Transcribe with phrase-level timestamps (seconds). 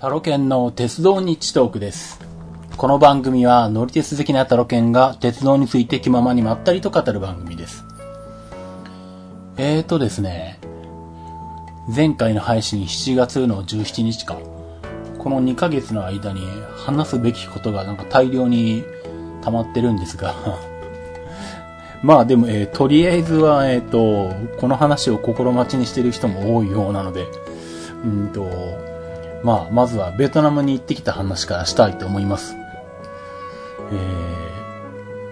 [0.00, 2.20] タロケンの鉄道日トークです。
[2.78, 7.84] この番組は乗り鉄好きなタロケンが鉄道について気ままにまったりと語る番組です。
[9.58, 10.58] えーとですね、
[11.94, 14.38] 前回の配信7月の17日か。
[15.18, 18.82] この2ヶ月の間に話すべきことがなんか大量に
[19.42, 20.34] 溜まってるんですが、
[22.02, 27.26] まあでも、えーとりあえずは、えっ、と、この話を心待ちにしてる人も多いようなので、
[28.02, 28.89] うんと、
[29.42, 32.56] まあ、まずはベトナムに行ってきた話からしたいと思います。
[33.92, 33.94] え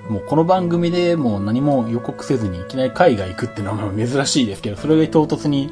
[0.08, 5.70] ー、もうこの番組でもう何も予告せずにいきなり海外行くっていうのは珍しいですけど、それが唐突に、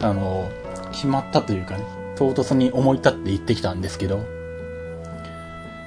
[0.00, 0.50] あの、
[0.92, 1.84] 決まったというかね、
[2.16, 4.20] 唐突に思い立って行ってきたんですけど、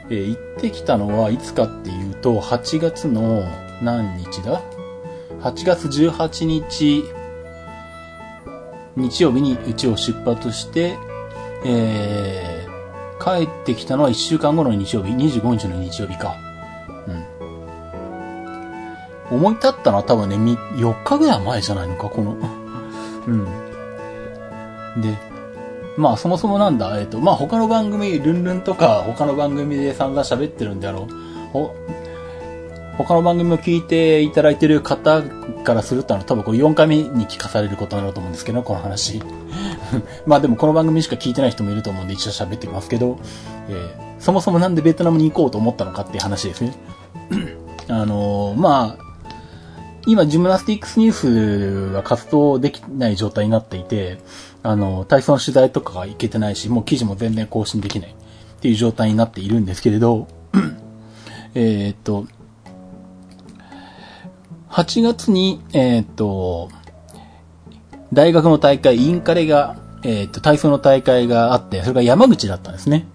[0.09, 3.43] えー行ってきたのはいつかっていうと、8月の
[3.81, 4.61] 何日だ
[5.41, 7.03] ?8 月18日、
[8.95, 10.97] 日曜日にうちを出発して、
[11.65, 16.35] えー、帰ってきたのは1週間後の日曜日、25日の日曜日か。
[19.29, 19.37] うん。
[19.37, 22.37] 思い立ったのは多分ね、4日ぐらい前じゃないのか、この。
[23.27, 23.45] うん。
[25.01, 25.17] で、
[25.97, 31.07] まあそもそもなんだ、えっ、と、まあ他の番組、ルンルンとか他の番組で散々喋ってるんだろ
[31.53, 31.69] う。
[32.97, 35.21] 他の番組を聞いていただいてる方
[35.63, 39.21] からすると、あの、多分これ4回目に聞かされることになると思うんですけど、この話。
[40.25, 43.19] まあでもこの番組しか聞いてない人もいると思うんで一応喋ってますけど、
[43.69, 46.73] えーそもそもなんでベトナムに行こうと思ったのかっていう話ですね。
[47.87, 49.05] あのーまあ、
[50.05, 54.19] 今ジムナスティックスニュースは活動できない状態になっていて、
[54.63, 60.27] あの、体操の取材とかが行けてないし、もう記事も全然更新できないっていう状態になっているんですけれど、
[61.55, 62.25] えっと、
[64.69, 66.69] 8月に、えーっと、
[68.13, 73.07] 大学の大会、インカレが、えーっと、体操の大会があって、それが山口だったんですね。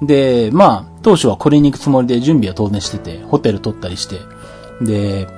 [0.00, 0.06] うん。
[0.06, 4.20] で、まあ、当初はこれに行くつもりで準備は当然してて、ホテル取ったりして、
[4.80, 5.28] で、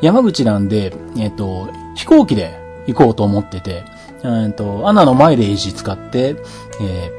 [0.00, 3.84] 山口なんで、えっ、と、飛行機で行こうと思ってて、
[4.24, 6.36] えっ、と、アナのマイレージ使って、
[6.80, 7.18] えー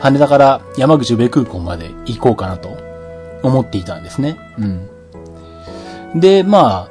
[0.00, 2.78] 羽田から山口宇部空港まで行こうかなと
[3.42, 4.38] 思っていたんですね。
[4.58, 4.89] うん。
[6.14, 6.90] で、まあ、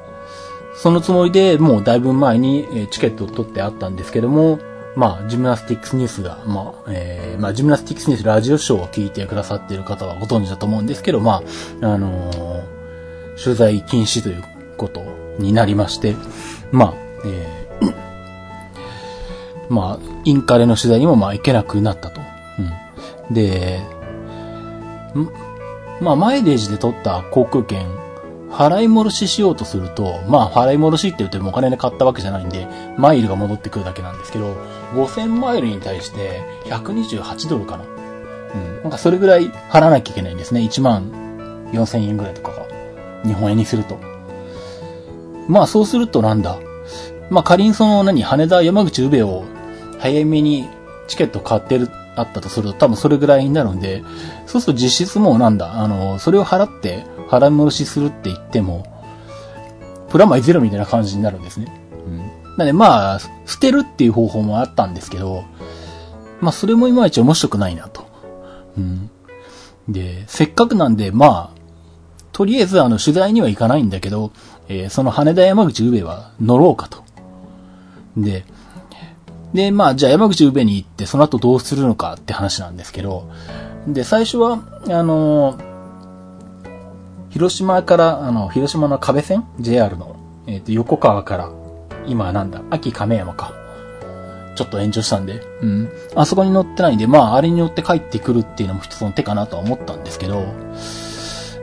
[0.75, 4.59] そのつもりでもうだいぶ前にチケットを取ってあったんですけども、
[4.95, 11.43] まあ、ジムナスティックスニュースが、まあ、えーまあ、ジムナスティックスニュースラジオショーを聞いてくださっている方はご存知だと思うんですけど、ま
[11.81, 12.79] あ、あのー
[13.41, 14.43] 取材禁止という
[14.77, 15.01] こと
[15.39, 16.15] になりまして、
[16.71, 16.93] まあ、
[17.25, 17.95] えー
[19.73, 22.21] まあ、インカレの取材にもまあ行けなくなったと。
[23.29, 23.33] うん。
[23.33, 23.79] で、
[26.01, 27.85] まあ、マイレージで取った航空券、
[28.51, 32.67] 払い戻ししようとすると、まあ、払い戻しって言ってもお金で買ったわけじゃないんで、
[32.97, 34.55] マイルが戻ってくるだけなんですけど、
[34.93, 37.83] 5000マイルに対して128ドルかな。
[37.83, 38.81] うん。
[38.83, 40.61] なんかそれぐらい払わなきゃいけないんですね。
[40.61, 41.11] 1万
[41.71, 42.65] 4000円ぐらいとかが。
[43.23, 43.99] 日本円にすると。
[45.47, 46.57] まあ、そうするとなんだ？
[47.29, 49.45] まあ、仮にその何、羽田、山口、宇部を
[49.99, 50.67] 早めに
[51.07, 54.03] チケット買ってる、あったとすると多分それぐらいになるんで、
[54.47, 58.85] そうすると実質もうなんだ、あの、それを払って払い戻しするって言っても、
[60.09, 61.67] プラマイゼロみたいな感じになるんですね。
[62.05, 62.17] うん。
[62.57, 65.43] なんでまあ、捨てるっていう方法もあったんですけど、
[66.41, 68.07] まあそれもいまいち面白くないなと。
[68.77, 69.09] うん。
[69.87, 71.59] で、せっかくなんで、まあ、
[72.31, 74.31] とりあえずあの取材には行かないんだけど、
[74.67, 77.03] えーその羽田山口宇部は乗ろうかと。
[78.17, 78.45] で、
[79.53, 83.29] で、まあ、じゃあ山口宇部に行って、その後どうするのかって話なんですけど、
[83.87, 85.59] で、最初は、あの
[87.29, 90.15] 広島から、あの、広島の壁線 ?JR の、
[90.47, 91.51] えっ、と、横川から、
[92.07, 93.53] 今なんだ、秋亀山か。
[94.55, 95.89] ちょっと延長したんで、うん。
[96.15, 100.43] あそこに乗ってないんで、まあ、あれに乗って帰ってくるっていうのも一つの手かなとは思ったんですけど、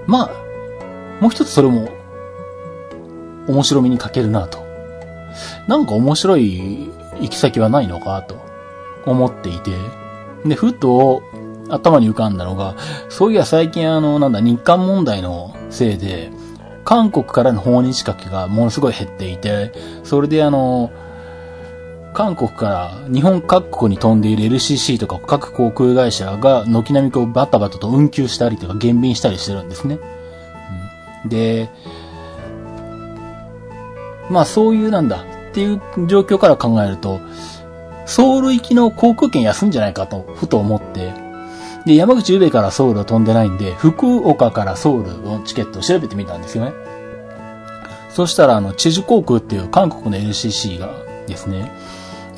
[0.06, 0.31] まあ、
[1.21, 1.91] もう一つそれも、
[3.49, 4.65] 面白みに欠けるなと。
[5.66, 6.91] なんか面白い
[7.21, 8.37] 行き先はないのかと
[9.05, 9.73] 思っていて、
[10.44, 11.23] で、ふと
[11.69, 12.76] 頭に浮かんだのが、
[13.08, 16.30] そういや最近あの、なんだ、日韓問題のせいで、
[16.84, 19.72] 韓国からの訪日客がものすごい減っていて、
[20.04, 20.90] それであの、
[22.14, 29.98] 韓国から日本各国に飛んでいる LCC とか各航空会社が軒並みこうバタバタと運休したりとか減便したりしてるんですね。
[31.26, 31.68] で、
[34.30, 37.20] まあそういうなんだっていう状況から考えると、
[38.06, 41.12] ソウル行きの航空券安いんじゃないかと、ふと思って、
[41.87, 46.73] で、山口宇部からソウルは飛んでないんで、福岡からソウルのチケットを調べてみたんですよね。
[48.11, 50.91] そしたら、あの、チェジュ航空っていう韓国の LCC が
[51.29, 51.71] ですね、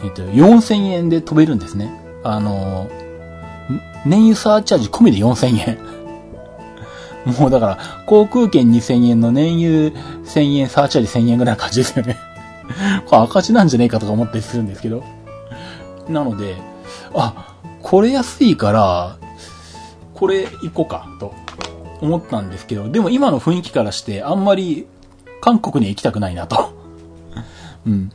[0.04, 1.90] えっと、4000円で飛べるんですね。
[2.24, 2.90] あの、
[4.04, 5.78] 燃油サーチャージ込みで4000円。
[7.40, 12.18] もうだから、航空券2000円の燃油1000円、サーチャージ1000円ぐらいの感じですよね。
[13.06, 15.02] これ赤字なんじゃねえかとか思ったりするんですけど。
[16.08, 16.56] なので、
[17.14, 19.17] あ、これ安いから、
[20.18, 21.32] これ行こうか、と
[22.00, 24.86] 思ったんですけど、でも今の雰囲気からしてあんまり
[25.40, 26.72] 韓国に行きたくないなと。
[27.86, 28.10] うん。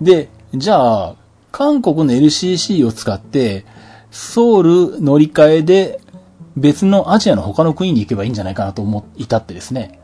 [0.00, 1.14] で、じゃあ、
[1.50, 3.64] 韓国の LCC を使って、
[4.10, 6.00] ソウル乗り換えで
[6.56, 9.98] 別のアジアの他の国に行けばいいんじゃないかなと思いたってですね。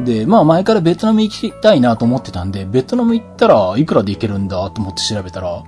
[0.00, 5.62] で、まあ前からベトナム行きたいなと思ってたんで、ベトナム行ったらいくらで行けるんだと思って調べたら、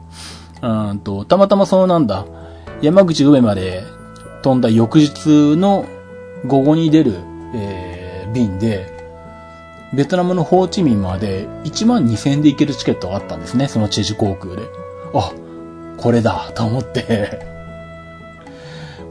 [0.62, 2.24] うんと、たまたまそのなんだ、
[2.82, 3.84] 山口上まで
[4.42, 5.86] 飛んだ翌日の
[6.46, 7.14] 午後に出る、
[7.54, 8.94] えー、便で、
[9.94, 14.62] ベトナムのホーチミンまで1万2000円で行けるチケットがあったんですね、そのチェジュ航空で。
[15.14, 15.32] あ、
[15.96, 17.40] これだと思って。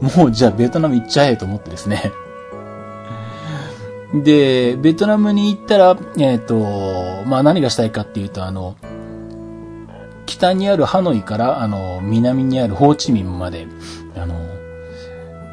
[0.16, 2.12] もうじゃあベトナム行っちゃえと思ってですね。
[4.14, 8.76] で、ベトナムに行ったら、えっ、ー、と、まあ何がしたいかっていうと、あの、
[10.26, 13.66] 北にあるハノイから、あの、南にあるホーチミンまで、
[14.16, 14.34] あの、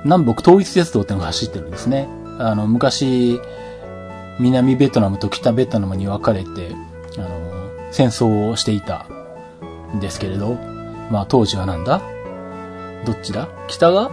[0.03, 2.07] 南北統一鉄道ってのが走ってるんですね。
[2.39, 3.39] あの、昔、
[4.39, 6.75] 南ベトナムと北ベトナムに分かれて、
[7.17, 7.29] あの、
[7.91, 9.05] 戦争をしていた
[9.95, 10.57] んですけれど、
[11.11, 12.01] まあ当時はなんだ？
[13.05, 13.47] どっちだ？
[13.67, 14.11] 北が？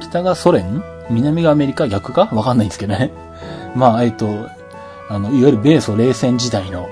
[0.00, 0.82] 北がソ連？
[1.10, 1.88] 南がアメリカ？
[1.88, 2.28] 逆か？
[2.32, 3.10] わかんないんですけどね。
[3.74, 4.48] まあ、えっと、
[5.08, 6.88] あの、いわゆる米ソ冷戦時代の、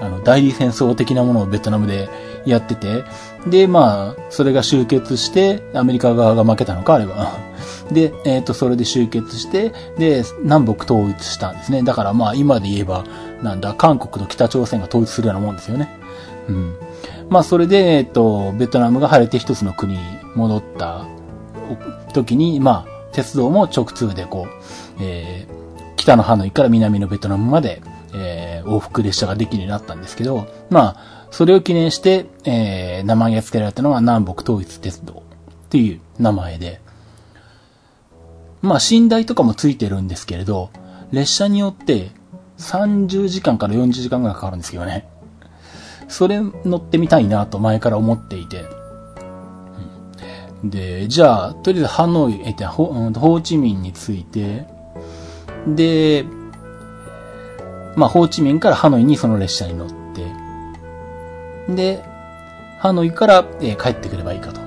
[0.00, 2.08] あの、代理戦争的なものをベトナムで
[2.44, 3.04] やってて、
[3.46, 7.36] で、まあ、それが終結して、アメリカ側が負けたのか、あれは。
[7.92, 11.82] で、えっ、ー、と、それで終結して、で、南北統一したんですね。
[11.82, 13.04] だからまあ、今で言えば、
[13.42, 15.88] なんだ、韓国と北朝鮮が統一するようなもんですよね。
[16.48, 16.74] うん。
[17.30, 20.00] まあ、それで、えっ、ー、と、ベトナムが晴れて一つの国に
[20.34, 21.04] 戻った
[22.12, 27.82] 時に、まあ、鉄道も直通でこう、えー、北のハノイから南のベトナムまで、
[28.14, 35.22] えー、往復列車ができるようになったんですけど、まあ、それを記念して、えー、名前が付けられたのが南北統一鉄道
[35.66, 36.80] っていう名前で、
[38.62, 40.70] まあ、寝台とかも付いてるんですけれど、
[41.12, 42.10] 列車によって
[42.58, 45.08] 30時間から40時間ぐらいかかるんですけどね。
[46.08, 48.64] それ乗ってみたいなと前から思っていて。
[50.64, 54.66] で、じゃあ、とりあえずハノイ、えっと、ホホーチミンについて、
[55.68, 56.24] で、
[57.94, 59.97] まあ、ホーチミンからハノイにその列車に乗って、
[61.68, 62.02] で、
[62.78, 64.60] ハノイから、え、帰ってくればいいかと。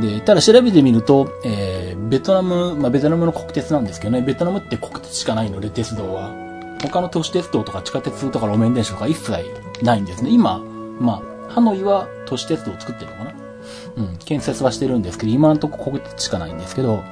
[0.00, 6.34] で、ただ調べてみると、えー、ベトナム、まあ、ベトナムの国鉄なんですけどね、ベトナムって国鉄しかないので、鉄道は。
[6.82, 9.32] 他の都市鉄道とか地下鉄とか路面電車とか一切
[9.82, 10.30] ないんですね。
[10.30, 10.58] 今、
[10.98, 13.34] まあ、ハノイは都市鉄道を作ってるのかな
[13.96, 17.04] うん、建設はしてるんですけど、今のとこ国鉄しかないんですけど、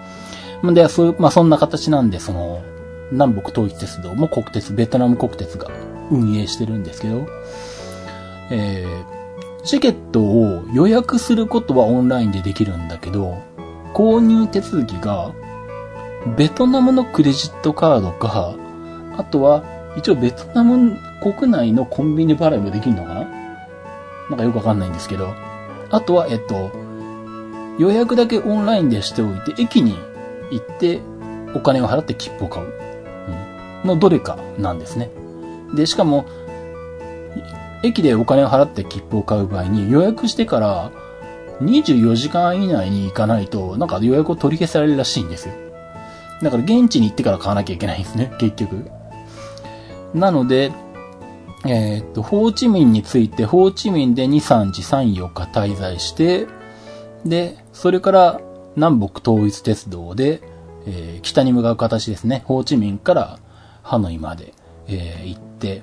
[0.63, 2.63] で、そういう、まあそんな形なんで、その、
[3.13, 5.69] 南北統一鉄道も国鉄、ベトナム国鉄が
[6.11, 7.27] 運営してるんですけど、
[8.51, 13.39] えー、チケットを予約することはオンラインでできるんだけど、
[13.95, 15.33] 購入手続きが、
[16.37, 18.55] ベトナムのクレジットカードか、
[19.17, 19.65] あとは、
[19.97, 23.21] 一応ベトナム国内のコンビニ払いもできるのかな？
[24.31, 25.35] なんかよくわかんないんですけど、
[25.91, 26.71] あとは、えっと、
[27.79, 29.97] 予約だけオンラインでしておいて、駅に
[30.51, 31.01] 行って
[31.55, 32.67] お金を払って切符を買う。
[33.83, 35.11] うん、のどれかなんですね。
[35.75, 36.27] で、しかも、
[37.83, 40.93] 駅でお金を払って切符を買う場合に予約してから
[41.61, 45.55] 24時間以内に行かないと、なんか予約を取り消されるらしいんですよ。
[46.43, 48.91] だから現地に行ってから買わなきゃいけないんですね、結局。
[50.15, 50.73] なので、
[51.67, 56.47] えー、っと、ホーチミンについて、ホーチミンで2、3時、3、4日滞在して、
[57.27, 58.41] で、それから
[58.77, 60.41] 南北統一鉄道で、
[60.87, 62.43] えー、北に向かう形ですね。
[62.47, 63.39] ホーチミンから
[63.83, 64.55] ハノイまで、
[64.89, 65.83] えー、行って、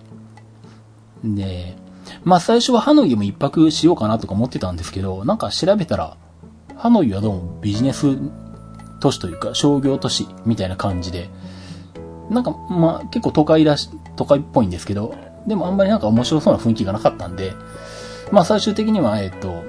[1.24, 1.76] で、
[2.24, 6.18] まあ最初はハノイでも一泊しようかなとか思ってたんですけど、なんか調べたら、
[6.76, 8.18] ハノイはどうもビジネス
[9.00, 11.30] 都市というか商業都市みたいな感じで、
[12.30, 15.16] なんかまあ結構都会らし、都会っぽいんですけど、
[15.48, 17.54] でもあんまりなんか面白そうな雰囲気がなかったんで、
[18.32, 19.64] まあ最終的には、えっ、と、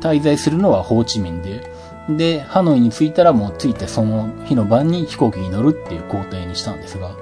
[0.00, 1.70] 滞在するのはホーチミンで、
[2.08, 7.16] で、ハノイに着いたらもう着いてその日の晩に飛行機に乗るっていう工程にしたんですが、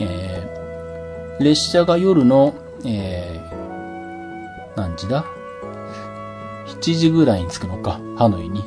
[0.00, 0.57] えー、
[1.40, 2.54] 列車が夜の、
[2.84, 5.24] えー、何時だ
[6.66, 8.62] ?7 時ぐらいに着くのか、ハノイに。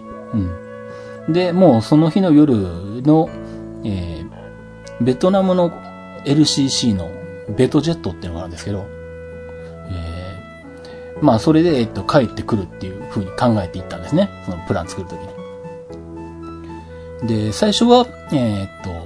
[1.27, 1.33] うん。
[1.33, 3.29] で、もうその日の夜の、
[3.83, 5.71] えー、ベトナムの
[6.25, 7.09] LCC の
[7.55, 8.85] ベトジェットっていうのがあるんですけど、
[9.89, 10.39] え
[11.21, 14.29] まあ、それで、えっと、帰ってくるっていう風に考えていったんですね。
[14.45, 15.27] そのプラン作るときに。
[17.27, 19.00] で、最初は、えー、っと、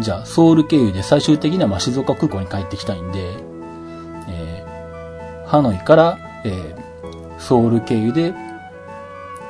[0.00, 3.34] じゃあ、ソウル経由で最終的には、ま、静岡空港に帰ってきたいんで、
[4.28, 8.34] えー、ハノイから、えー、ソウル経由で、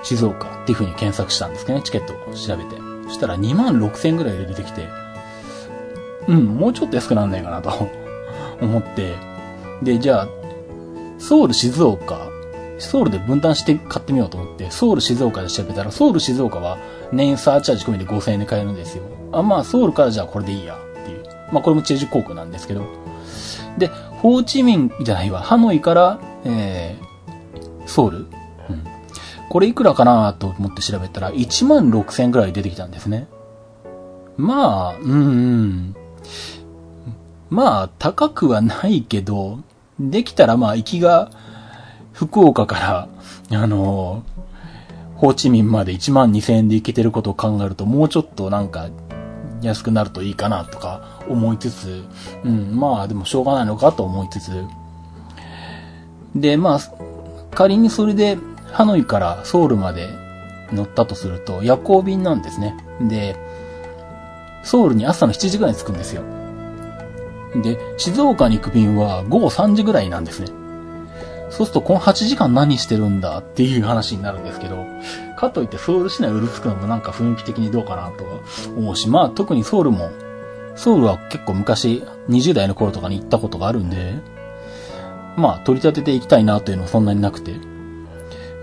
[0.03, 2.77] 静岡っていう風に検索したんですけどね、チケットを調べて。
[3.07, 4.89] そしたら2万6千ぐらいで出てきて、
[6.29, 7.89] うん、もうちょっと安くなんないかなと
[8.61, 9.15] 思って、
[9.83, 10.29] で、じゃあ、
[11.19, 12.29] ソウル静岡、
[12.79, 16.79] ソウルで分担して買ってみようと思って、ソウル静岡で調べたら、ソウル静岡は
[17.15, 19.05] 年サーチャージ込みで5000円で買えるんですよ。
[19.33, 21.25] あ、まあ、ソウルからじゃあこれでいいやっていう。
[21.53, 22.85] まあ、これもチェジュ航空なんですけど。
[23.79, 28.19] で、ホーチミンじゃないわ、ハノイから、えー、ソウル。
[28.19, 28.27] うん。
[29.49, 33.29] これいくらかなと思って調べたら、1万6000円くらい出てきたんですね。
[34.37, 35.97] まあ、うん、うん。
[37.51, 39.61] まあ、高くはないけど、
[40.01, 41.31] できたらまあ、行きが、
[42.13, 43.09] 福岡か
[43.51, 44.23] ら、あの、
[45.25, 48.91] ホーチミンまで1万2000円で行けてることを考えると、もうちょっとなんか、
[49.63, 52.05] 安くなるといいかなとか思いつつ、
[52.45, 54.65] うん、まあでもしょうがないのかと思いつつ、
[56.35, 56.81] で、まあ、
[57.55, 58.37] 仮にそれで
[58.71, 60.11] ハノイからソウルまで
[60.71, 62.77] 乗ったとすると、夜行便なんですね。
[63.01, 63.35] で、
[64.63, 66.23] ソウルに朝の7時ぐらいに着くんですよ。
[67.63, 70.64] で、静岡に行く便は午後3時ぐらいなんですね。
[71.57, 74.85] そうするとこの8時間何してるんだっていう話になるんですけど、
[75.37, 78.43] かといってソウル市内うるつくのもなんか雰囲気的にどうかなと
[78.77, 80.11] 思うし、まあ特にソウルも、
[80.75, 84.15] ソウルは結構昔20代の頃とかに行ったことがあるんで、
[85.37, 87.55] まあ取り立てていきたいなというのはそんなになくて。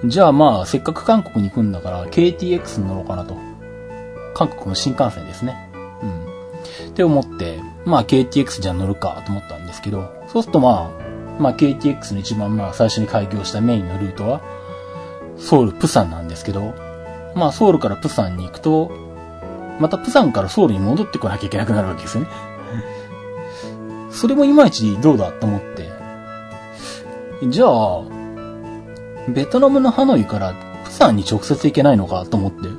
[0.04, 3.38] じゃあまあせっかく韓国に行くんだから KTX に乗ろうかなと。
[4.34, 5.70] 韓国の新幹線ですね。
[6.04, 6.06] う
[6.88, 6.90] ん。
[6.90, 11.01] って思って、まあ KTX じゃ乗るかと思ったんですけど、そうするとまあ、
[11.42, 14.42] まあ KTX の一番まあ最初に開業したメインのルートは、
[15.38, 16.74] ソウル、プサンなんですけど、
[17.36, 18.92] まあソウルからプサンに行くと、
[19.80, 22.30] またプサンからソウルに戻ってこなきゃいけなくなるわけですよね。
[24.12, 25.90] それもいまいちどうだと思って。
[27.50, 28.02] じゃあ、
[29.28, 30.54] ベトナムのハノイから
[30.86, 32.70] プサンに直接行けないのかと思って。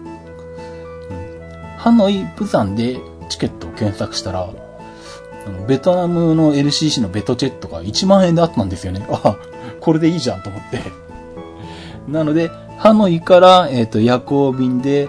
[1.79, 4.49] ハノイ、プサンでチケットを検索したら、
[5.67, 9.07] ベトナムの LCC のベトチェットが1万円であったんですよね。
[9.11, 9.37] あ、
[9.81, 10.81] これでいいじゃんと思って。
[12.09, 15.09] なので、ハノイから、えっ、ー、と、夜行便で、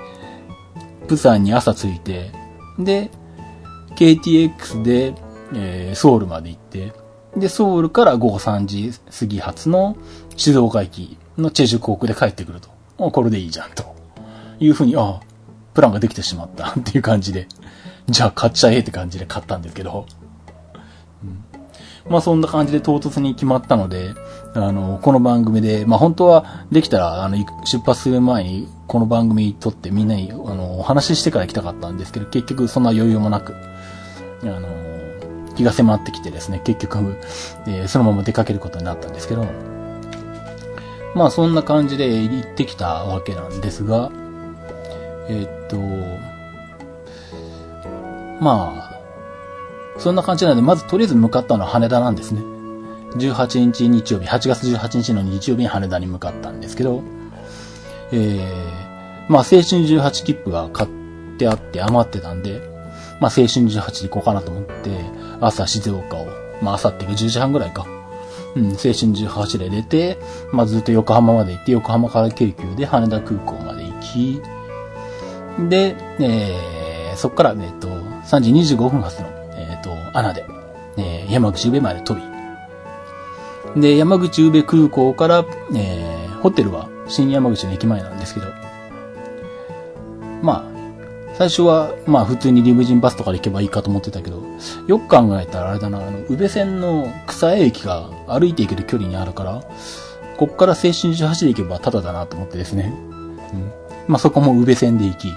[1.08, 2.32] プサンに朝着いて、
[2.80, 3.12] で、
[3.96, 5.16] KTX で、
[5.56, 6.94] えー、ソウルまで行って、
[7.36, 9.98] で、ソウルから午後3時過ぎ発の
[10.38, 12.70] 静岡駅のチェジュ航空で帰ってくると。
[13.00, 13.96] あ、これでいいじゃん、と
[14.60, 15.20] いうふうに、あ
[15.74, 17.48] プランができてしまったっていう感じで、
[18.08, 20.06] じゃあ買っちゃえって感じで買ったんですけど、
[22.10, 24.14] まあそんな感じで唐突に決まったので、
[24.54, 33.56] あの、この番組で、まあ本当はできたら、あの、出発する前にこの番組撮ってみんなに、あの、お話ししてから行きたかったんですけど、結局そんな余裕もなく、
[34.44, 34.68] あの、
[35.56, 37.18] 気が迫ってきてですね、結局、
[37.68, 39.46] えー、そのまま出かけることになったんですけど、
[41.16, 44.12] まあそんな感じで行ってきたわけなんですが、
[45.30, 45.78] えー、っと、
[48.44, 48.93] まあ、
[49.98, 52.42] そんな感じなので、まずとりあえず向かったのは羽田なんですね。
[53.16, 57.04] 18日日曜日、8月18日の日曜日に羽田に向かったんですけど、
[58.12, 60.90] えー、まあ青春18切符が買っ
[61.38, 62.62] てあって余ってたんで、
[63.20, 65.06] まあ青春18で行こうかなと思って、
[65.42, 66.28] 朝静岡を、
[66.62, 67.86] まあ朝っていうか10時半ぐらいか。
[68.56, 70.18] うん、青春18で出て、
[70.52, 74.42] まあずっと横浜まで行って、横浜から京急で羽田空港まで行き、
[75.70, 79.43] で、えー、そこから、えっと、3時25分発の
[80.14, 80.46] アナで、
[80.98, 82.20] えー、山口宇部まで飛
[83.76, 83.82] び。
[83.82, 88.48] で、山口宇部空港から、えー、ホテルは新山口の駅前なんですけど、
[90.42, 90.74] まあ、
[91.36, 94.44] 最初は、まあ普通にリムジンバスとかで行けばいいかと思ってたけど、
[94.88, 99.64] よく考えたらあれだな、あの、宇部線の草江駅が歩いて行ける距離にあるから、
[100.38, 102.94] こっから青春18で行けばタダだなと思ってですね。
[103.54, 103.72] うん。
[104.08, 105.34] まあそこも宇部線で行き、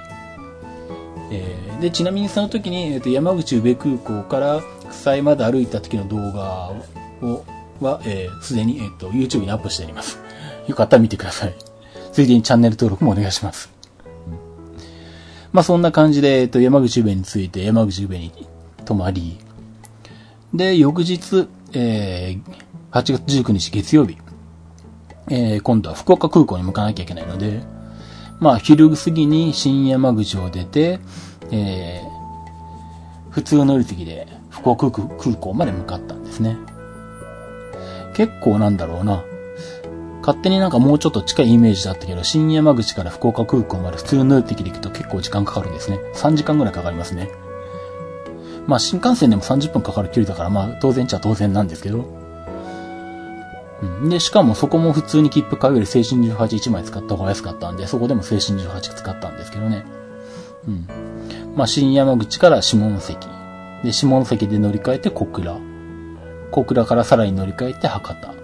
[1.30, 6.73] えー、で、ちなみにその時に、え、ー、と、山口宇部空港から草井まで歩いた時の動画
[7.23, 7.45] を、
[7.80, 10.18] は、えー、すでに、え、ー、と、YouTube にアップしてあります。
[10.66, 11.54] よかったら見てください。
[12.12, 13.71] ついでにチャンネル登録もお願いします。
[15.52, 18.33] まあ、そんな感じで、えっ、と、山口宇部について山口宇部に
[18.85, 19.38] 泊まり、
[20.54, 22.56] で、翌日、えー、
[22.92, 24.16] 8月19日月曜日、
[25.28, 27.62] えー、今度は福岡空港に向かなきゃいけないので、
[28.40, 31.00] まあ、昼過ぎに新山口を出て、
[31.50, 36.57] えー、普通乗り継ぎで福岡空港まで向かったんですね。
[38.14, 39.23] 結構なんだろうな。
[40.23, 45.99] 勝手になんかもうちょっと近いイメージだったけど、新山口から福岡空港まで普通の乗る敵で行くと結構時間かかるんですね。
[46.14, 47.28] 3時間ぐらいかかりますね。
[48.66, 52.15] まあ新幹線でも30分かかる距離だから、まあ当然っちゃ当然なんですけど。
[54.09, 59.85] で、しかもそこも普通に切符買うより青春181枚使った方が安かったんで、そこでも青春18使ったんですけどね。
[60.66, 60.87] うん。
[61.54, 63.28] まあ新山口から下関。
[63.85, 65.59] で、下関で乗り換えて小倉。
[66.52, 68.35] 小倉からさらに乗り換えて博多。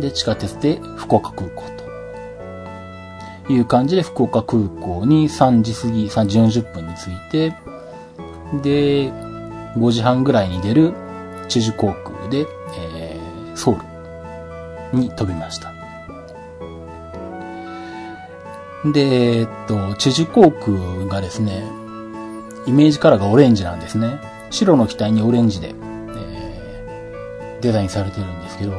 [0.00, 3.52] で、地下鉄で福岡空港と。
[3.52, 7.50] いう感じで福岡空港に3時過ぎ、3時40分に着いて、
[8.62, 9.12] で、
[9.76, 10.94] 5時半ぐらいに出る
[11.48, 12.46] チェジュ航空で、
[12.78, 13.93] えー、ソウル
[14.94, 15.72] に飛びました。
[18.92, 21.64] で、えっと、チェジュ航空がですね、
[22.66, 24.20] イメージカラーがオレンジなんですね。
[24.50, 28.72] 白の機体にオレンジで、えー、デザインされてるんですけど、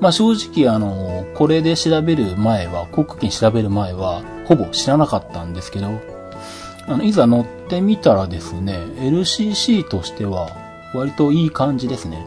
[0.00, 5.86] まあ正直あの、これで調べる前は、航空券調べる前は、ほぼ知らなかったんですけど、
[6.86, 10.50] あの、いざ乗ってみたらですね、LCC としては、
[10.94, 12.26] 割といい感じですね。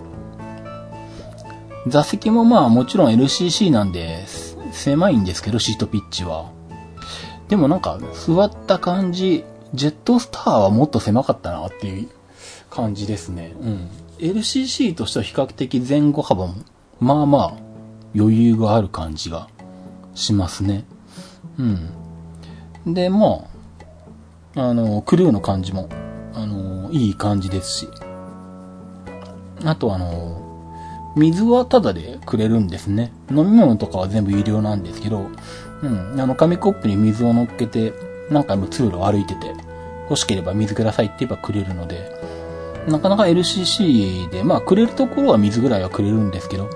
[1.89, 4.25] 座席もまあもちろん LCC なんで、
[4.71, 6.51] 狭いんですけど、シートピッチは。
[7.49, 12.09] でもなんか、座った感じ、ジェットスターはもっと狭かったなっていう
[12.69, 13.53] 感じですね。
[13.61, 13.89] うん。
[14.19, 16.55] LCC としては比較的前後幅も、
[16.99, 17.53] まあまあ、
[18.15, 19.47] 余裕がある感じが
[20.15, 20.85] しますね。
[21.57, 22.93] うん。
[22.93, 23.45] で、ま
[24.55, 25.89] あ、あの、クルーの感じも、
[26.33, 27.89] あの、いい感じですし。
[29.65, 30.46] あとあの、
[31.17, 33.11] 水はタダでくれるんですね。
[33.29, 35.29] 飲み物とかは全部有料なんですけど、
[35.81, 37.93] うん、あの、紙コップに水を乗っけて、
[38.29, 39.53] 何回も通路を歩いてて、
[40.09, 42.11] 欲しければ水くださいって言えばくれるので、
[42.87, 46.69] なかなか LCC で、まあくれるところは水ぐらいはくれるんですけど、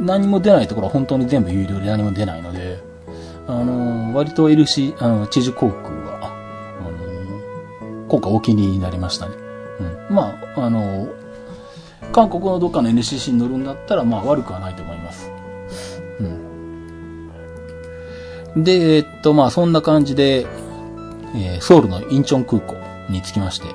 [0.00, 2.78] 何も出ないところは本当に全部有料で何も出ないので、
[3.46, 6.32] あのー、割と LC、あの、チェジュ航空は、
[6.80, 9.34] あのー、効果お気に入りになりましたね。
[10.08, 10.14] うん。
[10.14, 11.19] まあ、あのー、
[12.12, 15.30] 韓国のどっかの NCC に乗るんだったら、まあ悪くはないと思います。
[18.54, 18.64] うん。
[18.64, 20.46] で、えっと、まあそんな感じで、
[21.34, 22.76] えー、ソウルのインチョン空港
[23.08, 23.68] に着きまして。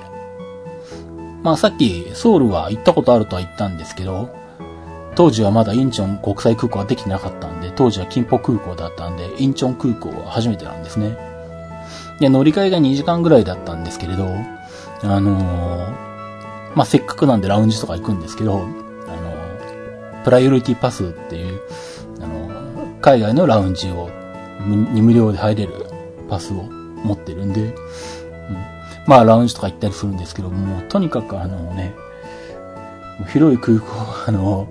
[1.42, 4.34] まあさっきソウルは行ったことあるとは言ったんですけど、
[5.14, 11.16] 当時はまだインチョン国際空港はできてなかったんで、当時は金浦空港だったんで、インチョン空港は初めてなんですね。
[12.20, 14.26] で、乗り換えが2時間ぐらいだったんですけれど、
[15.02, 16.05] あのー、
[16.76, 21.60] まあ、せっかくなんでラウンジとか行くんですけど、あの、プライオリティパスっていう、
[22.20, 24.10] あの、海外のラウンジを
[24.60, 25.86] に無料で入れる
[26.28, 27.74] パスを持ってるんで、うん、
[29.06, 31.94] まあ、ラウンジとか行ったりするんですけど、もうとにかくあのね、
[33.32, 33.86] 広い空港、
[34.28, 34.68] あの、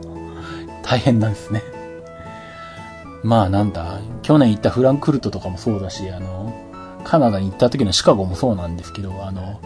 [0.83, 1.63] 大変なんですね。
[3.23, 6.53] まあなんだ、去年行ったフランクフルトとかもそうだし、あの、
[7.03, 9.59] カナダに行った時のシカゴもそうなんですけど、あの、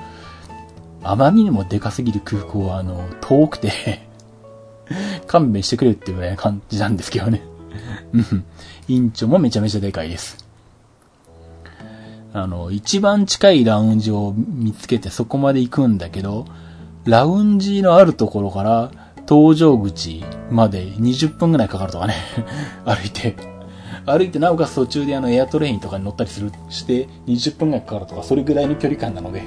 [1.04, 4.08] あまりにもでかすぎる空港は、あの、遠くて
[5.28, 7.42] 勘弁してくれっていう感じなんですけどね。
[8.14, 8.46] うん。
[8.88, 10.46] 委員長もめちゃめちゃでかいです。
[12.34, 16.46] あの、一番近いラウンジを見つけてそこまで行くんだけど、
[17.06, 18.92] ラウンジのあるところから
[19.26, 22.16] 搭乗口まで20分くらいかかるとかね
[22.86, 23.36] 歩いて。
[24.06, 29.44] 歩いてなおかつ途中であのエアトレインとかに乗ったりする、して20分くらいかかるとか、それぐらいの距離感なので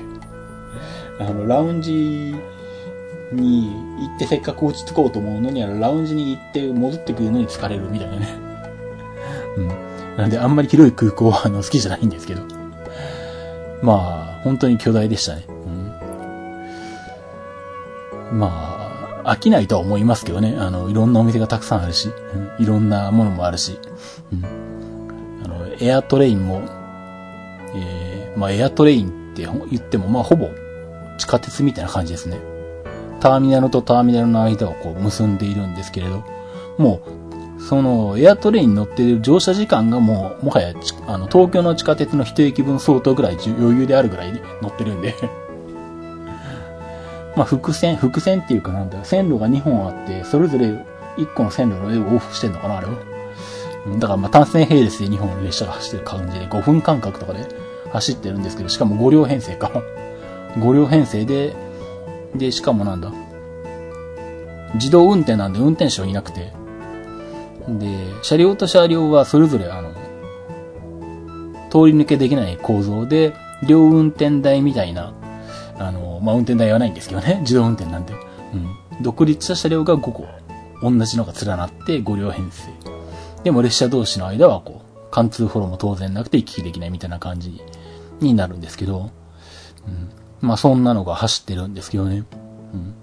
[1.28, 2.34] あの、ラウンジ
[3.32, 8.28] に行ってせっかく落ち着こうと思うのに、ラウンジに行って戻ってくるのに疲れるみたいなね。
[9.56, 9.68] うん。
[10.16, 12.42] なんであんまり広い空港はあの好きじゃないんですけど。
[13.82, 15.44] まあ、本当に巨大でしたね。
[18.30, 18.38] うん。
[18.38, 20.56] まあ、飽きないとは思いますけどね。
[20.58, 22.10] あの、いろんなお店がたくさんあるし、
[22.58, 23.78] うん、いろんなものもあるし。
[24.32, 24.44] うん。
[25.44, 26.62] あの、エアトレインも、
[27.74, 30.48] えー、まあエアトレインって言っても、まあほぼ
[31.18, 32.38] 地下鉄みたいな感じですね。
[33.20, 36.24] ターミナルとターミナルの間をこう結んでいるんですけれど、
[36.76, 37.00] も
[37.58, 40.74] う、そのエアトレインに乗っている乗車時間がもう、もはや
[41.06, 45.14] あの東京の地下鉄の一駅分相当ぐらい余裕であるぐらい乗ってるんで
[47.36, 50.66] まあ伏線、伏線っていうかなんだよ、線路が2本あって、それぞれ
[51.16, 52.94] 1個の線路の上を往復してんのかな、あれは。
[53.98, 57.46] だからまあ単線並列で2本列車が走ってる感じで5分間隔とかで
[57.92, 59.70] 走ってるんですけど、しかも5両編成か
[60.56, 61.54] 5両編成で、
[62.34, 63.12] で、しかもなんだ。
[64.74, 66.52] 自動運転なんで運転手はいなくて、
[67.68, 69.92] で、車両と車両はそれぞれあの、
[71.70, 73.34] 通り抜けできない構造で、
[73.66, 75.14] 両運転台みたいな、
[75.78, 78.14] あの、まあ、運転台はないんですけどね、 自動運転なんで。
[78.54, 79.02] うん。
[79.02, 80.26] 独立した車両が5個
[80.82, 82.68] 同じのが連なって5両編成。
[83.44, 87.60] でも列車同士の間はこう、貫通フォローも当然なくて行き来できないみたいな感じ
[88.20, 89.10] になるんですけど、
[89.86, 90.10] うん、
[90.42, 92.24] まあそんなのが走ってるんですけどね。
[92.74, 92.94] うん、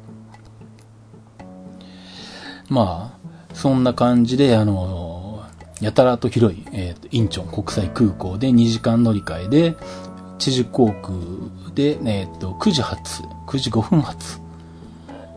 [2.69, 5.43] まあ、そんな感じで、あの、
[5.81, 9.75] やたらと広い、えっ、ー、と、インチョン国際空港で2時間乗り換えで、
[10.37, 11.13] 知事航空
[11.73, 14.39] で、えっ、ー、と、9時発、9時5分発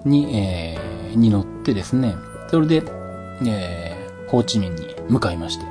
[0.04, 2.14] に、えー、に乗ってですね、
[2.48, 2.82] それで、
[3.46, 5.64] えー、ホーチミンに向かいまして、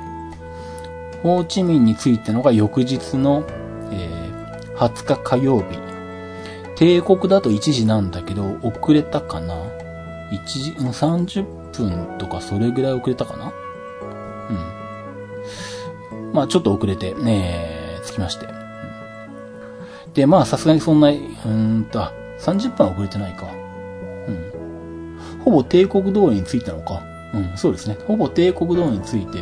[1.22, 3.44] ホーチミンに着いたのが翌日の、
[3.90, 5.91] えー、20日火曜日。
[6.82, 9.54] 帝国だと1時なんだけど、遅れたかな
[10.32, 13.52] ?1 時、30分とかそれぐらい遅れたかな？
[16.10, 16.32] うん。
[16.32, 18.48] まあちょっと遅れて、ねえ、着きまして。
[20.14, 23.46] で、まあさすがにそんな、うんと、あ、30分は遅れてないか。
[24.26, 25.20] うん。
[25.44, 27.00] ほぼ帝国通りに着いたのか。
[27.32, 27.96] うん、そうですね。
[28.08, 29.38] ほぼ帝国通りに着いて、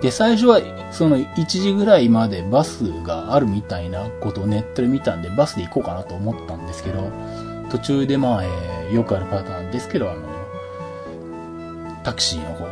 [0.00, 0.60] で、最初は、
[0.92, 7.10] その1時ぐらいまでバスがあるみたいなことをネットで見たんで、バスで行こうかなと思ったんですけど、
[7.70, 10.22] 途中でまあ、えー、よくあるパターンですけど、あの、
[12.02, 12.64] タクシーの方、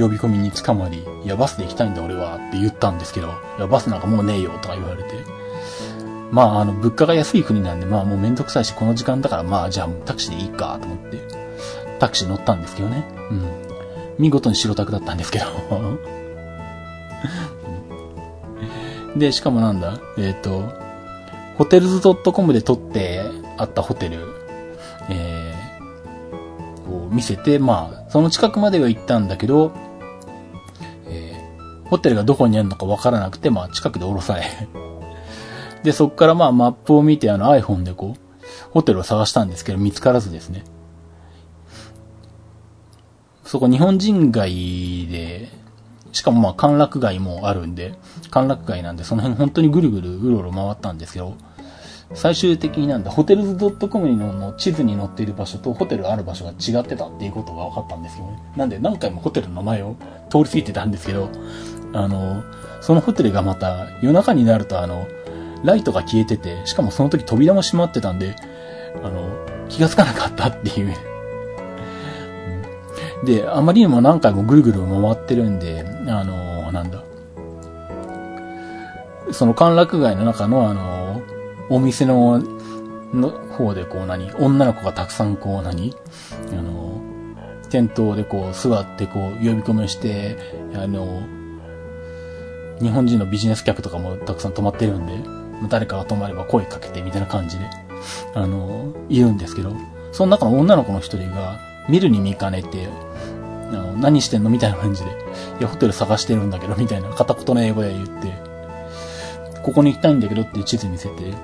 [0.00, 5.10] 呼び込みに捕まり、いや、バスで行きたいんだ俺はって言ったんですけど、いや、バスなんかもうねえよとか言われて、
[6.30, 11.20] まあ、あの、物価が安い国なんで、まあもうめんどくさいし、この時間だから、まあじゃあタクシーでいいかと思って、
[11.98, 13.04] タクシー乗ったんですけどね。
[13.30, 13.72] うん。
[14.18, 16.21] 見事に白タクだったんですけど
[19.16, 19.98] で、しかもなんだ？
[20.18, 20.72] えっ、ー、と、
[21.58, 23.22] ホテルズ .com で撮って
[23.58, 24.26] あったホテル、
[25.10, 29.72] えー、を見せて、まあ、その近くまでは行ったんだけど、
[31.06, 34.44] えー、ホテルがどこにあるのかわからなくて、まあ、近くで降ろされ
[35.82, 38.20] で、そっからまあ、マップを見て、あの iPhone でこう、
[38.70, 40.64] ホテルを探したんですけど、見つからずですね。
[43.44, 45.48] そこ日本人街で、
[46.12, 47.94] しかもまあ歓楽街もあるんで、
[48.30, 51.34] 歓楽街なんでその辺本当にぐるぐるうろうろ回ったんですけど、
[52.14, 53.56] 最終的になんだ、ホテルズ
[53.88, 58.42] .com の地図に載っている場所とホテルある場所が違ってたっていうことが分かったんですよね。
[58.56, 59.96] なんで何回もホテルの名前を
[60.28, 61.30] 通り過ぎてたんですけど、
[61.94, 62.42] あの、
[62.80, 65.06] そのホテルがまた夜中になるとあの、
[65.64, 68.36] ライトが消えてて、しかもその時扉も閉まってたんで、
[69.02, 69.28] あの、
[69.68, 70.94] 気がつかなかったっていう
[73.24, 77.04] で、あまりにも何回もぐるぐる回ってるんで、あのー、なんだ。
[79.30, 81.22] その歓楽街の中のあのー、
[81.70, 82.42] お店の、
[83.14, 85.94] の方でこう何女の子がたくさんこう何
[86.50, 90.36] あのー、店頭でこう座ってこう呼び込みをして、
[90.74, 91.22] あの
[92.80, 95.14] 日本人のビジネス客とかもたくさん泊まってるんで、
[95.68, 97.66] 誰かが泊まれば声かけてみたいな感じで、
[98.34, 99.76] あのいるんですけど、
[100.10, 102.88] その中の女の子の一人が、見るに見かねて、
[103.70, 105.10] あの何してんのみたいな感じで。
[105.58, 108.32] いや、ホテル探してるんだけど、みたいな片言の英語で言って、
[109.62, 111.34] ここに行きたいんだけどって地図見せて、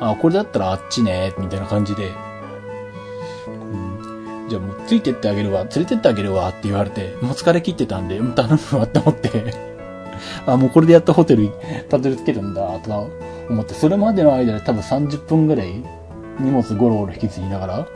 [0.00, 2.10] あ、これだったらあっちね、みたいな感じで、
[3.46, 9.54] うん、じゃあもうついてってあげるわ、連れてってあげるわって言われて、もう疲れ切ってたんで、もう頼むわって思って
[10.46, 11.50] あ、もうこれでやっとホテル
[11.88, 13.04] たどり着けるんだ、とか
[13.48, 15.82] 思って、それまでの間で多分30分ぐらい
[16.38, 17.88] 荷物ゴロゴロ引き継ぎながら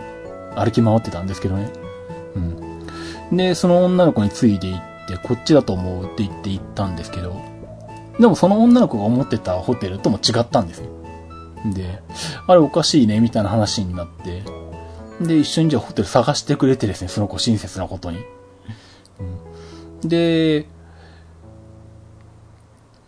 [0.57, 1.71] 歩き回ってたんですけどね。
[3.31, 3.37] うん。
[3.37, 7.41] で、その女の子について行って、こっちだと思うって言って行ったんですけど、
[8.19, 10.87] でもその女の子が思ってたホテルとも違ったんですよ。
[11.73, 12.03] で、
[12.47, 14.43] あれおかしいね、みたいな話になって、
[15.21, 18.19] で、一緒にじゃあホテル探してくれてですね、その子親切なことに。
[20.03, 20.67] うん、で、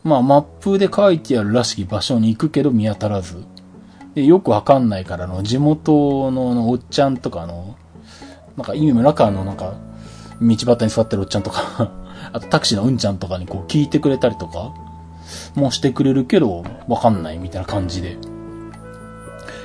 [0.05, 3.45] まあ、マップで書いてあるらしき場所に行くけど見当たらず。
[4.17, 7.77] で、よくわかんないからの、地元のおっちゃんとかの、
[8.57, 9.75] なんか意味もなくあの、なんか、
[10.41, 11.91] 道端に座ってるおっちゃんとか
[12.33, 14.73] あとタクシーのうんちゃんとかにこう聞いてくれたりとか
[15.55, 18.17] もしてくれるけど、わかんないみたいな感じで。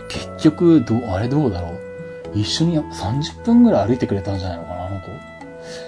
[0.10, 1.80] 結局、ど、あれどうだろう。
[2.34, 5.08] 一緒に30分ぐらい歩いてくれたんじゃないのかな、あの子。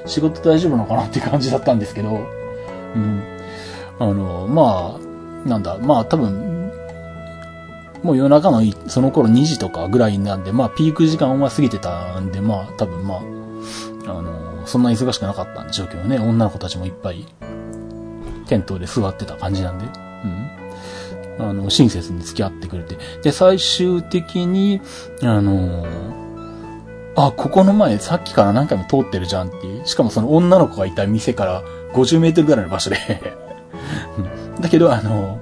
[0.05, 2.21] 仕事大丈夫なのかなって感じだったんですけど。
[2.95, 3.23] うん。
[3.99, 4.97] あの、ま
[5.45, 6.52] あ、なんだ、まあ多分、
[8.03, 13.19] もう夜中のその頃2時とかぐらいなんで、まあピーク時間は過ぎてたんで、まあ多分まあ、
[14.05, 17.25] あの、そんな忙しくなかったんでしょうけどね、女の子たちもいっぱい、
[18.47, 19.85] テントで座ってた感じなんで、
[21.39, 21.49] うん。
[21.49, 22.97] あの、親切に付き合ってくれて。
[23.23, 24.81] で、最終的に、
[25.21, 25.85] あの
[27.15, 29.85] あ、ここの前さっきから何回も通ってるじゃんっていう。
[29.85, 31.63] しかもその女の子がいた店から
[31.93, 32.97] 50メートルぐらいの場所で
[34.59, 35.39] だけど、あの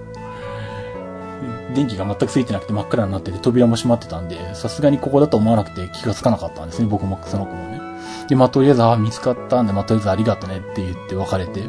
[1.74, 7.82] 電気が全くついてなくて真っ暗になってて扉も閉まってたんで、さすがにここだと思わなくて気がつかなかったんですね、僕もその子もね。
[8.28, 11.64] で、まあ、とりあえず、あ、見つかったんで、まあ、とりあえずありがとねって言って別れて、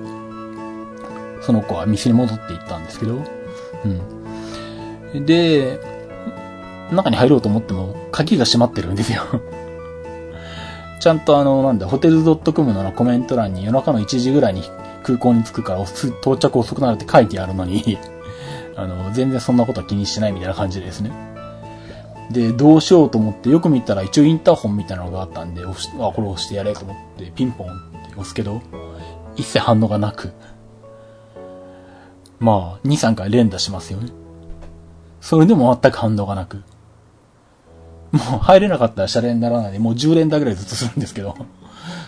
[1.43, 3.19] その子は店に戻って行ったんですけど、
[5.15, 5.27] うん。
[5.27, 5.81] で、
[6.93, 9.23] 中に入ろうと思っても、鍵が閉まってるんですよ
[11.01, 14.62] ちゃんとあの、なんだ、ホテル .com のコメント欄に夜中の1時ぐらいに
[15.03, 17.99] 空港に着くから到着遅くなるって書いてあるのに
[18.76, 21.11] あの、全然そんなことは気にしてないみたいな感じですね。
[22.30, 28.62] で、どうしようと思ってよく見たら一応インターホンみたいなのがあったんで、押し、あ、これ押してやれと思ってピンポンって押すけど、
[29.37, 30.32] 一切反応がなく。
[32.38, 34.11] まあ、2、3回連打しますよね。
[35.20, 36.62] それでも全く反応がなく。
[38.12, 41.35] もう入れなかったらシャレにならないで、もう10連打ぐらいずっとするんですけど。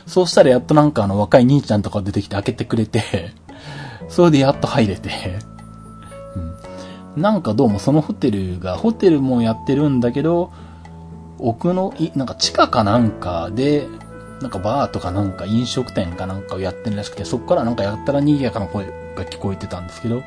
[0.06, 3.32] そうしたらやっとなんかあの若い兄ちゃんとか出てきて開けてくれて、
[4.08, 5.38] それでやっと入れて、
[7.16, 10.50] なんかどうもそのホテルが、ホテルもやってるんだけど、
[11.38, 13.86] 奥の、い、なんか地下かなんかで、
[14.40, 20.22] なんかバーとかなんか飲食店かなんかをやってるらしくて、そこからなんかやったら賑やかな声が聞こえてたんですけど、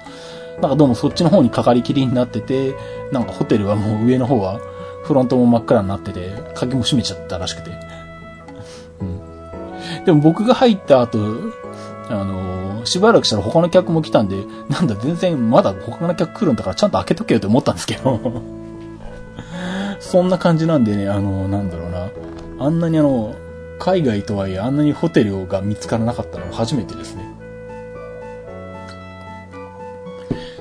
[0.62, 2.74] なんかどうもそっちの方にかかりきりになってて、
[3.12, 4.60] なんかホテルはもう上の方は、
[5.04, 7.72] フロントも真っ暗になってて、鍵も閉めちゃったらしくて。
[9.02, 9.04] う
[10.02, 10.06] ん。
[10.06, 11.20] でも僕が入った後、
[12.10, 12.57] あの、
[12.88, 14.38] しばらくしたら他の客も来たんで、
[14.70, 18.20] なんだ全然まだ他の客来るんだからちゃんと開けとけよって思ったんですけど。
[20.00, 22.10] そんな感じなんでね、あの、なんだろうな。
[22.60, 23.36] あんなにあの、
[23.80, 27.28] 海外とはいえあんなにホテルが見つからなかったのは初めてですね。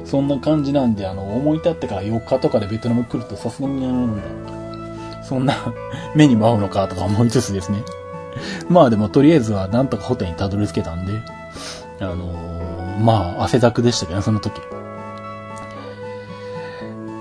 [0.05, 4.19] そんな感じなんで、あの、思い立ってから4日とかでベトナム来るとさすがにあの、
[5.23, 5.55] そんな
[6.15, 7.83] 目にも合うのかとか思いつつですね。
[8.69, 11.13] まあでもとりあえずはなんとかホテルにたどり着けたんで、
[12.01, 14.61] あのー、まあ汗だくでしたけど、ねその時。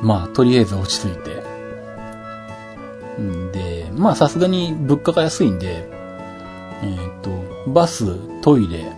[0.01, 1.43] まあとりあえず落ち着いて。
[3.21, 5.88] んで、まあさすがに物価が安いんで、
[6.83, 7.29] えっ、と、
[7.71, 8.91] バス、トイレ、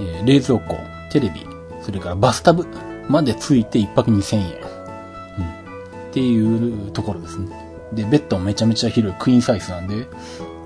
[0.00, 0.76] えー、冷蔵庫、
[1.10, 1.46] テレビ、
[1.82, 2.66] それからバスタブ
[3.08, 4.44] までついて1泊2000円。
[4.44, 4.50] うん。
[4.50, 7.72] っていうところですね。
[7.92, 10.06] で、ベッドもめちゃめちゃ広いクイーンサイズなんで、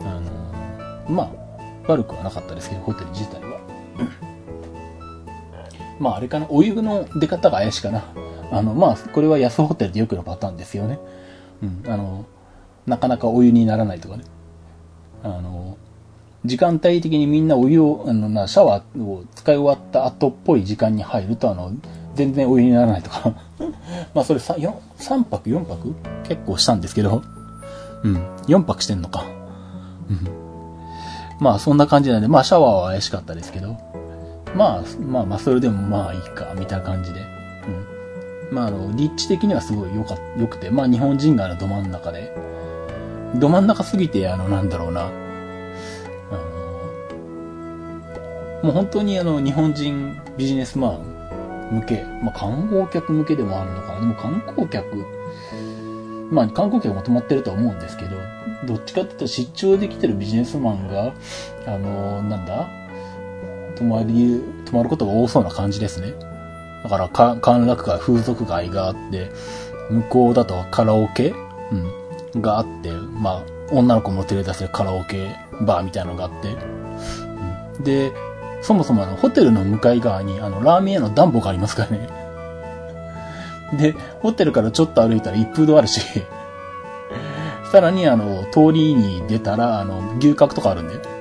[0.03, 3.61] あのー、まあ、悪くはなかったですけど、ホテル自体は。
[5.99, 8.05] まあ、あれかな、お湯の出方が怪しいかな。
[8.51, 10.99] あの、まあ、これは安ホテルでよくのパターンですよね。
[11.63, 12.27] うん、あの、
[12.87, 14.25] なかなかお湯にならないとかね。
[15.23, 15.77] あの、
[16.45, 21.73] 時間帯的にみんなお湯を、あの、な、シャワーを使い終わった後っぽい時間に入ると、あの、
[22.15, 23.35] 全然お湯にならないとか
[24.15, 25.95] まあそれ 3, 4 3泊4泊？
[26.25, 27.23] 結構したんですけど、
[28.03, 29.25] うん、4泊してんのか。
[30.09, 30.29] うん。
[31.39, 33.77] まあそんな感じなんで、まあシャワーは怪しかったですけど、
[34.57, 37.21] まあまあまあそれでもまあいいか、みたいな感じで。
[37.21, 38.55] うん。
[38.55, 42.33] まああの、立地的にはすごい良か、良くて、まあ日本人があのど真ん中で、
[43.35, 45.11] ど真ん中すぎて、あの、なんだろうな、あ
[48.63, 51.01] の、もう本当にあの、日本人ビジネスマン
[51.73, 54.01] 向け、まあ、観光客向けでもあるのかな。
[54.01, 55.05] でも観光客、
[56.31, 58.17] まあ、観光客も泊まってるとは思うんですけど、
[58.67, 61.13] どっちかって言ったら出張できてるビジネスマンが、
[61.67, 62.69] あの、なんだ？
[63.77, 66.15] 泊まり、泊まることが多そうな感じですね。
[66.83, 69.31] だから、か、歓楽街、風俗街があって、
[69.91, 71.35] 向こうだとカラオケ？
[72.35, 72.41] うん。
[72.41, 76.57] があって、まあ、女の子も連れ出せるカラオケバーみたいなのがあって、
[77.79, 77.85] うん。
[77.85, 78.13] で、
[78.63, 82.09] そもそもあの、ホテルの向かい側に、あの、ラーメン屋の暖暮がありますからね。
[83.79, 86.01] で、ホテルからちょっと歩いたら一風堂あるし、
[87.73, 91.16] さらにあの、通りに出たら、あの、牛角とかあるんで。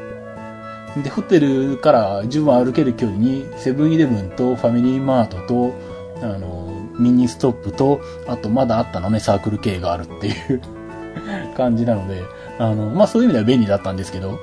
[1.03, 5.73] で、ホテルから十分歩ける距離に、セブンイレブンとファミリーマートと、
[6.21, 10.61] あの、ミニストップと、あとまだあったのね、サークル K があるっていう
[11.57, 12.23] 感じなので、
[12.59, 14.39] あの、まあそういう意味では便利だったんですけど、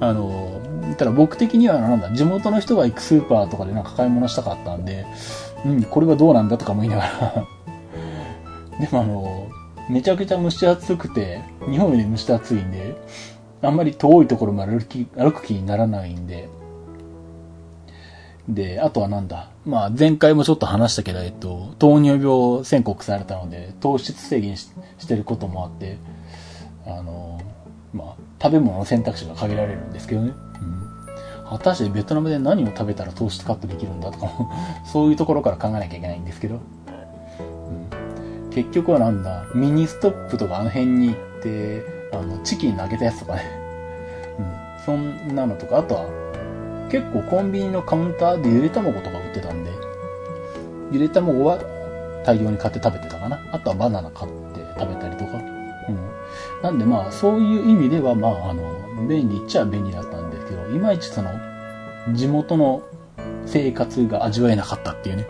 [0.00, 0.60] あの、
[0.96, 5.06] たら僕的にはなんだ、地元の人が行くスーパーとかでなんか買い物したかったんで、
[5.64, 7.46] うん、これはどうなんだとか思いながら。
[8.80, 9.48] でもあの、
[9.88, 12.96] めちゃくちゃ蒸し暑くて、日本より蒸し暑いんで、
[13.62, 16.48] あんまり遠いところまで歩き歩く気にならないんで、
[18.48, 19.48] で、あとはなんだ？
[19.64, 24.68] まあ、前回もちょっと話したけど、えっと、糖尿病宣告されたので、糖質制限し
[25.06, 25.98] てることもあって、
[26.84, 27.40] あの、
[27.94, 30.32] まあ、食べ物の選択肢が限られるんですけどね。
[31.48, 34.30] 果たしてベトナムで何を食べたら糖質カットできるんだとか
[34.90, 43.42] そういうところから考えなきゃいけないんですけど、うん、結局はなんだ、ミニストップとかあの辺に行って、あの、チキン揚げたやつとかね、
[44.38, 46.22] うん、そんなのとか、あとは、
[46.90, 49.70] 結構コンビニのカウンターでゆで卵とか売ってたんで、
[50.92, 51.58] ゆで卵は
[52.24, 53.40] 大量に買って食べてたかな。
[53.50, 55.32] あとはバナナ買って食べたりとか。
[55.32, 56.12] うん。
[56.62, 58.62] なんでまあ、そういう意味では、まあ、あの、
[59.08, 61.30] 便利っちゃ便利だったんですけど、いまいちその、
[62.12, 62.82] 地元の
[63.46, 65.26] 生活が味わえなかったっていうね。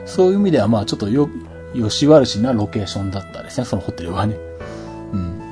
[0.00, 1.28] うん、そういう意味では、まあちょっとよ、
[1.74, 4.36] よし悪しなロケーションだったですね、そのホテルはね。
[5.12, 5.42] うん。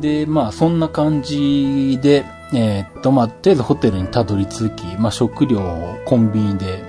[0.00, 6.82] で、まあそんな感じで、えー、っと、まあ、とりあえずホテルにたどり着き、まあ食料をコンビニで、え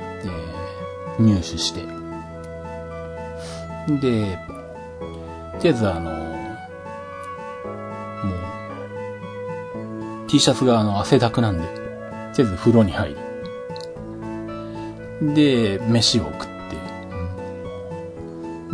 [1.20, 1.82] ー、入手して、
[4.00, 4.38] で、
[5.60, 6.18] とりあえずあの、も
[10.26, 13.16] う、T シャツがあの汗だくなんで、とりあえず風呂に入
[15.22, 16.48] り、で、飯を食っ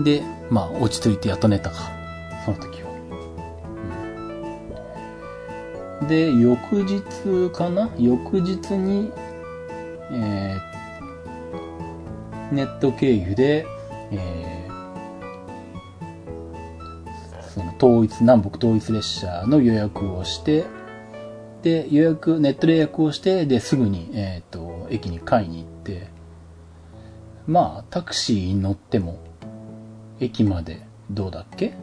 [0.03, 1.91] て、で、まあ落ち着いてやっと寝たか、
[2.45, 2.89] その時は。
[6.01, 7.89] うん、で、翌日かな？
[7.97, 9.12] 翌日に、
[10.12, 13.65] えー、ネット経由で、
[14.12, 14.57] えー
[17.57, 20.65] その統一、南北統一列車の予約をして、
[21.63, 26.07] で、予約、ネットで予約をして、で、すぐに、えっ、ー、と、駅に買いに行って、
[27.47, 29.17] まあ、タクシーに乗っても、
[30.19, 31.73] 駅まで、どうだっけ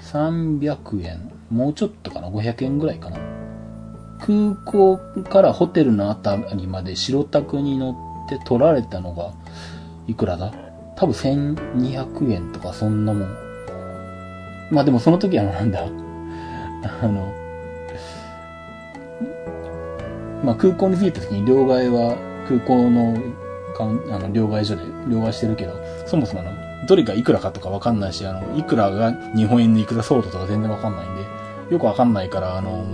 [0.00, 1.32] ?300 円。
[1.50, 3.18] もうちょっとかな ?500 円ぐらいかな
[4.20, 9.32] 空港からホテルのあたりまで白タクに乗って取られたのが、
[10.06, 10.52] いくらだ？
[10.96, 13.28] 多分1200円とかそんなもん。
[14.70, 15.86] まあでもその時はなんだ、
[17.02, 17.32] あの、
[20.44, 23.16] まあ空港に着いた時に両替は空港の
[23.78, 25.72] かんあの両替所で両替してるけど、
[26.06, 31.16] そもそもあの、どれがいくらかとかわかんないし、あの、いくらが日本円でいくら相当とか全然わかんないん
[31.68, 32.84] で、よくわかんないから、あの、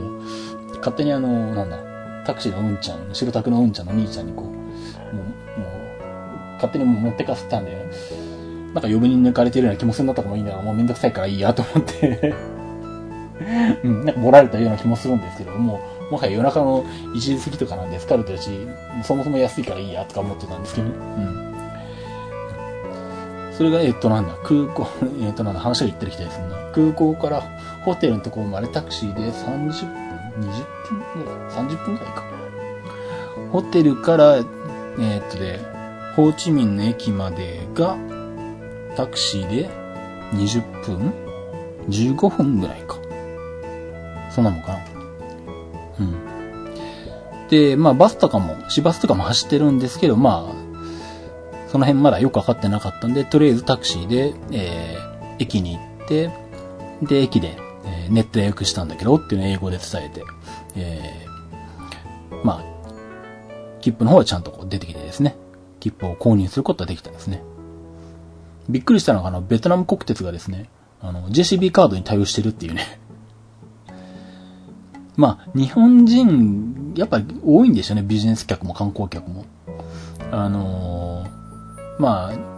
[0.78, 1.78] 勝手にあの、なんだ、
[2.26, 4.54] タクシーのうんちゃん、白タクのうんちゃんの兄ちゃんにこう、もう、
[5.14, 7.72] もう勝手にもう持ってかせたんで、
[8.74, 12.34] なんか余分に抜かれてるような気もするんだったかもいいんだが、もうめんどくさいからいいやと思って。
[13.82, 18.50] うん、なんか盛られたような気もするんですけど、もう、もはや夜中の1時過ぎとかなんで疲れてるし、
[19.02, 20.94] そもそも安いからいいやとか思ってたんですけどね。
[20.96, 21.54] うん。
[23.56, 24.86] それが、えっとなんだ、空港、
[25.22, 26.46] えっとなんだ、話が言ってるきたいですね。
[26.74, 27.42] 空港から
[27.84, 29.72] ホテルのところまでタクシーで30分
[30.40, 32.24] ?20 分ぐらい ?30 分ぐらいか。
[33.52, 35.60] ホテルから、えー、っとで、
[36.16, 37.96] ホーチミンの駅までが、
[38.96, 39.68] タクシーで
[40.32, 41.12] 20分
[41.88, 42.96] ?15 分ぐらいか。
[44.30, 44.93] そんなもんかな。
[46.00, 47.48] うん。
[47.48, 50.64] で、まあバスとかも、市バスとかも走ってるんですけど、まあ、
[51.68, 56.30] その辺まだよくわかってなかったんで、とりあえずタクシーで、えー、駅に行って、
[57.02, 60.24] で、駅で、えー、ネット予約したんだけどっていうのを英語で伝えて、
[60.76, 62.74] えー、まあ、
[63.80, 65.36] 切符の方はちゃんとこう出てきてですね。
[65.80, 67.42] 切符を購入することができたんですね。
[68.68, 70.70] びっくりしたのが、あの、ベトナム国鉄がですね、
[71.02, 73.00] あの、JCB カードに対応してるっていうね。
[75.16, 79.44] まあ、日本人、やっぱり多いんでしょうね、ビジネス客も観光客も。
[80.30, 82.54] あのー、まあ、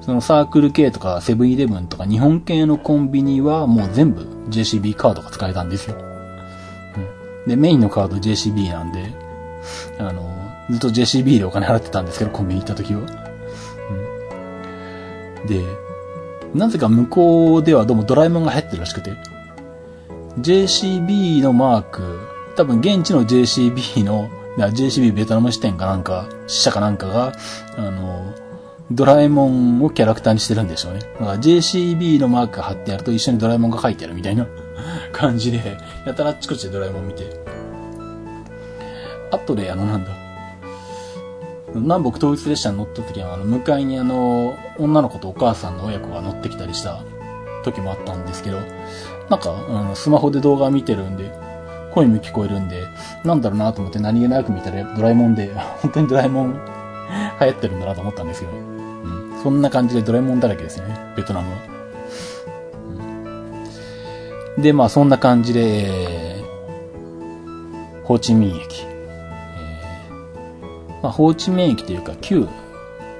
[0.00, 5.96] そのサークル系とかセブンイレブンとか日本系のコンビニはもう全部 JCB カードが使えたんですよ。
[5.96, 9.12] うん、で、メインのカード JCB なんで、
[9.98, 10.30] あの
[10.70, 13.00] ずっと JCB でお金払ってたんですけど、コンビニ行った時は。
[15.40, 15.64] うん、で、
[16.54, 19.12] なぜか向こうではどうもドラえもんが入ってるらしくて、
[20.40, 22.20] JCB のマーク、
[22.56, 27.32] 多分現地の JCB の、JCB ベトナム支店かなんか、支社かなんかが、
[27.76, 28.34] あの、
[28.90, 31.00] ドラえもんをキャラクターにしてるんでしょうね。
[31.00, 34.46] だから JCB のマークが貼ってあると一緒にドラえもんが書いてあるみたいな
[35.12, 37.24] 感じで、やたらあっちこっちでドラえもん見て。
[39.30, 40.10] 後であのなんだ、
[41.74, 47.04] 南北統一列車に乗った時は、あの、向かいにあの、女の子とお母さんの親子が乗ってきたりした
[47.62, 48.58] 時もあったんですけど、
[49.30, 51.32] なんか、うん、スマホで動画見てるんで、
[51.92, 52.86] 声も聞こえるんで、
[53.24, 55.52] なんだろうなと思って何気なく見たらドラえもんで、
[55.82, 58.50] 本当にドラえもん流行ってるんだなと思ったんですよ。
[58.50, 58.54] う
[59.38, 59.40] ん。
[59.42, 61.58] そんな感じでドラえもんだらけですね、ベトナムは。
[64.56, 66.44] うん、で、まあそんな感じで、
[68.04, 68.84] ホーチミン駅。
[71.02, 72.46] まあ、ホーチミン駅というか旧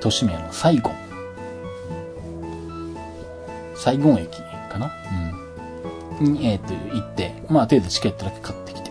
[0.00, 0.94] 都市名のサイゴン。
[3.74, 4.36] サイゴン駅
[4.68, 4.86] かな？
[4.86, 5.29] うん。
[6.20, 8.90] に、えっ、ー、と、行って、まあ、とりあえずチケットだけ買ってきて。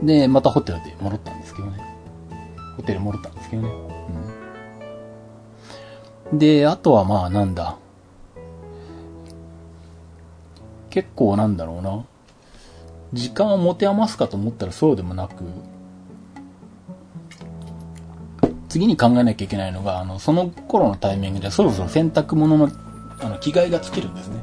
[0.00, 0.06] うん。
[0.06, 1.82] で、またホテルで戻ったんですけどね。
[2.76, 3.68] ホテル戻ったんですけどね。
[6.32, 6.38] うん。
[6.38, 7.76] で、あとはまあ、なんだ。
[10.90, 12.04] 結構なんだろうな。
[13.12, 15.44] 時間を持て余すかと思ったらそうでもなく、
[18.68, 22.70] 次に考えなきゃいけないのが、あの、その頃のタイミングでそろそろ洗濯物の、
[23.20, 24.40] あの、着替えが尽きるんですね。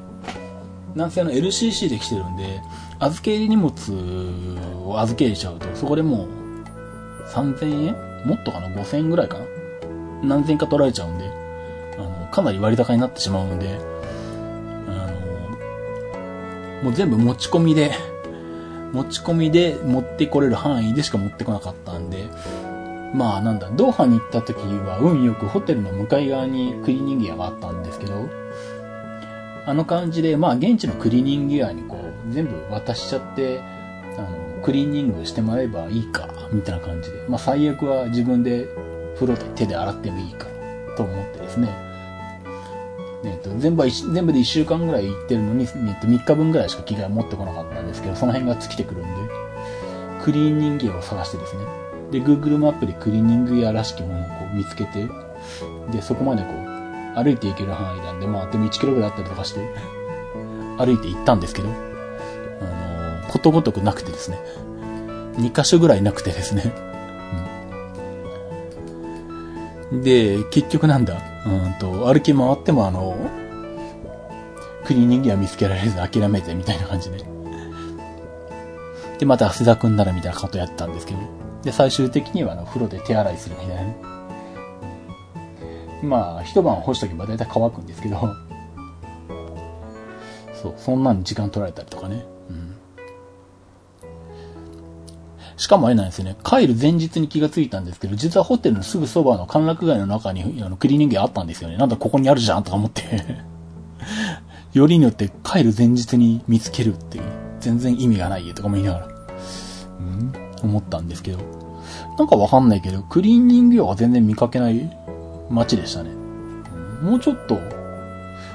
[0.96, 2.62] なんせあの LCC で来てるんで、
[3.00, 3.72] 預け荷物
[4.86, 6.28] を預け入れちゃうと、そこでもう、
[7.30, 7.96] 3000円？
[8.26, 9.46] もっとかな ?5000 円ぐらいかな？
[10.24, 11.30] 何千円か取られちゃうんで、
[11.98, 13.80] あの、かなり割高になってしまうので、
[14.88, 14.92] あ
[16.82, 17.92] の、もう全部持ち込みで、
[18.94, 22.30] 持ち込みで持ってこれる範囲でしか持ってこなかったんで、
[23.16, 28.43] まあなんだ、ドーハに行った時は運よくホテルの向かい側にクリーニング屋があったんですけど、
[29.66, 33.62] あの感じで、まあ現地のクリーニング屋にこう、全部渡しちゃって、
[34.18, 37.26] あの、クリーニングしてもらえばいいか、みたいな感じで。
[37.28, 38.68] まあ最悪は自分で
[39.16, 40.48] 風呂で手で洗ってもいいか、
[40.98, 41.70] と思ってですね。
[43.26, 49.08] えっと、全部全部で1週間ぐらい行ってるのに、えっと、3日分ぐらいしか着替え持ってこなかったんですけど、その辺が尽きてくるんで、
[50.24, 51.62] クリーニング屋を探してですね。
[52.12, 55.08] で、Google マップでクリーニング屋らしきものをこう見つけて、
[55.92, 56.63] で、そこまでこう、
[57.16, 59.60] 歩いて行ける範囲なんで、まあ、でも1キロぐらいあったりとかして、
[60.78, 64.40] 歩いて行ったんですけど、あのことごとくなくてですね、
[65.38, 66.74] 2箇所ぐらいなくてですね、
[69.92, 73.16] うん、で、結局なんだ、うんと、歩き回ってもあの、
[74.86, 77.24] クリーニングは見つけられず諦めてみたいな感じで。
[79.20, 81.20] で、また汗だくんならみたいなことやったんですけど、
[81.64, 83.98] で、最終的にはあの、風呂で手洗いするみたいなね。
[86.04, 88.18] まあ、一晩干しとけば大体乾くんですけど、
[90.62, 92.26] そう、そんなに時間取られたりとかね。
[92.50, 92.76] うん。
[95.56, 96.36] しかもあれなんですよね。
[96.44, 101.78] 帰る前日に気がついたんですけど、実はホテルのすぐそばの歓楽街の中にあのクリーニング屋あったんですよね。
[101.78, 103.04] なんだここにあるじゃんとか思って
[104.74, 107.24] よりによって帰る前日に見つけるっていう、
[107.60, 110.34] 全然意味がないよとかも言いながら、うん、
[110.64, 111.40] 思ったんですけど。
[112.18, 115.03] なんかわかんないけど、クリーニング屋は全然見かけない
[115.50, 116.12] 街でしたね。
[117.02, 117.60] もうちょっと、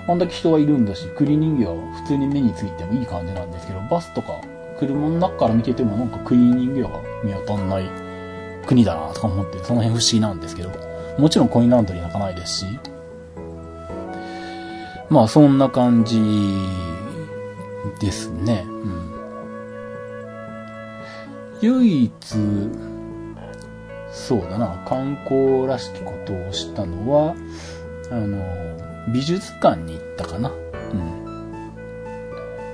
[0.09, 4.41] あんだけ人がいるんだし、クリーニングは普通に目についてもいい感じなんですけど、バスとか
[4.79, 7.91] 車の中から見ててもなんかクリーニング屋が見当たんない
[8.67, 10.71] 国だなとか思って、その辺不思議なんですけど、
[11.19, 12.67] もちろんコインランドリー泣かないですし、
[15.11, 16.21] まあそんな感じ
[18.01, 18.67] ですね。
[18.67, 19.13] うん、
[21.61, 22.13] 唯一、
[24.11, 27.35] そうだな、観光らしきことをしたのは、
[28.11, 28.39] あの、
[29.13, 30.51] 美術館に行ったかな。
[30.51, 30.57] うん。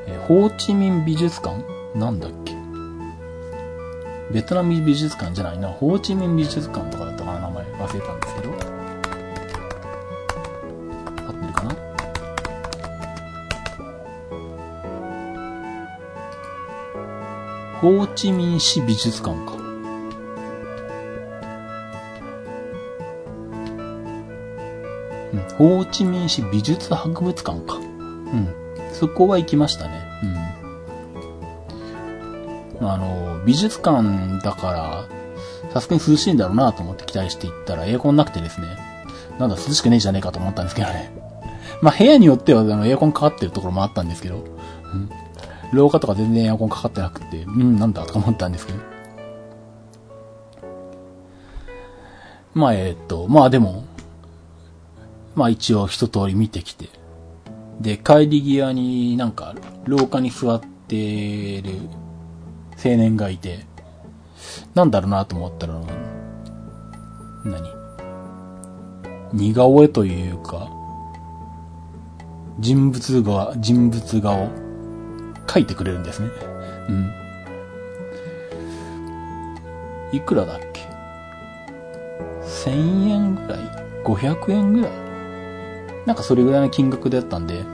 [0.07, 1.65] え、ホーチミン美術館？
[1.95, 2.55] なんだっけ？
[4.33, 5.69] ベトナム美術館じゃないな。
[5.69, 8.51] ホーチミン美術館とかだったかな、名前忘れたんですけど。
[8.51, 8.55] 合
[11.31, 11.77] ってるかな？
[17.81, 19.54] ホーチミン市美術館か。
[25.59, 27.77] ホーチミン市美術博物館か。
[27.77, 28.49] うん。
[28.93, 30.03] そこは行きましたね。
[32.81, 32.89] うん。
[32.89, 35.09] あの、美術館だから、
[35.73, 38.67] さすがに涼しいんだろうなと思って期待して行ったらエアコンなくてですね。
[39.39, 41.13] なんだ涼しくねえじゃねえかと思ったんですけどね。
[41.83, 45.11] まあ部屋によってはあのエアコンかかってるところもあったんですけど、うん。
[45.73, 48.79] 廊下とか全然エアコンかかってなくて、うん、なんだとか思ったんですけど。
[52.55, 53.85] まあえ、っと、まあでも、
[55.35, 56.89] まあ一応一通り見てきて。
[57.81, 59.55] で、帰り際になんか
[59.85, 61.71] 廊下に座ってる
[62.77, 63.67] 青年がいて、
[64.75, 65.75] なんだろうなと思ったら、
[67.45, 67.69] 何？
[69.33, 70.71] 似顔絵というか、
[72.61, 74.49] 人物画、人物画を
[75.47, 76.29] 描いてくれるんですね。
[76.89, 77.13] うん。
[80.13, 80.83] いくらだっけ
[82.45, 83.59] ?1000 円ぐらい
[84.05, 85.04] ?500 円ぐらい？
[86.07, 87.65] なんかそれぐらいの金額だったんで、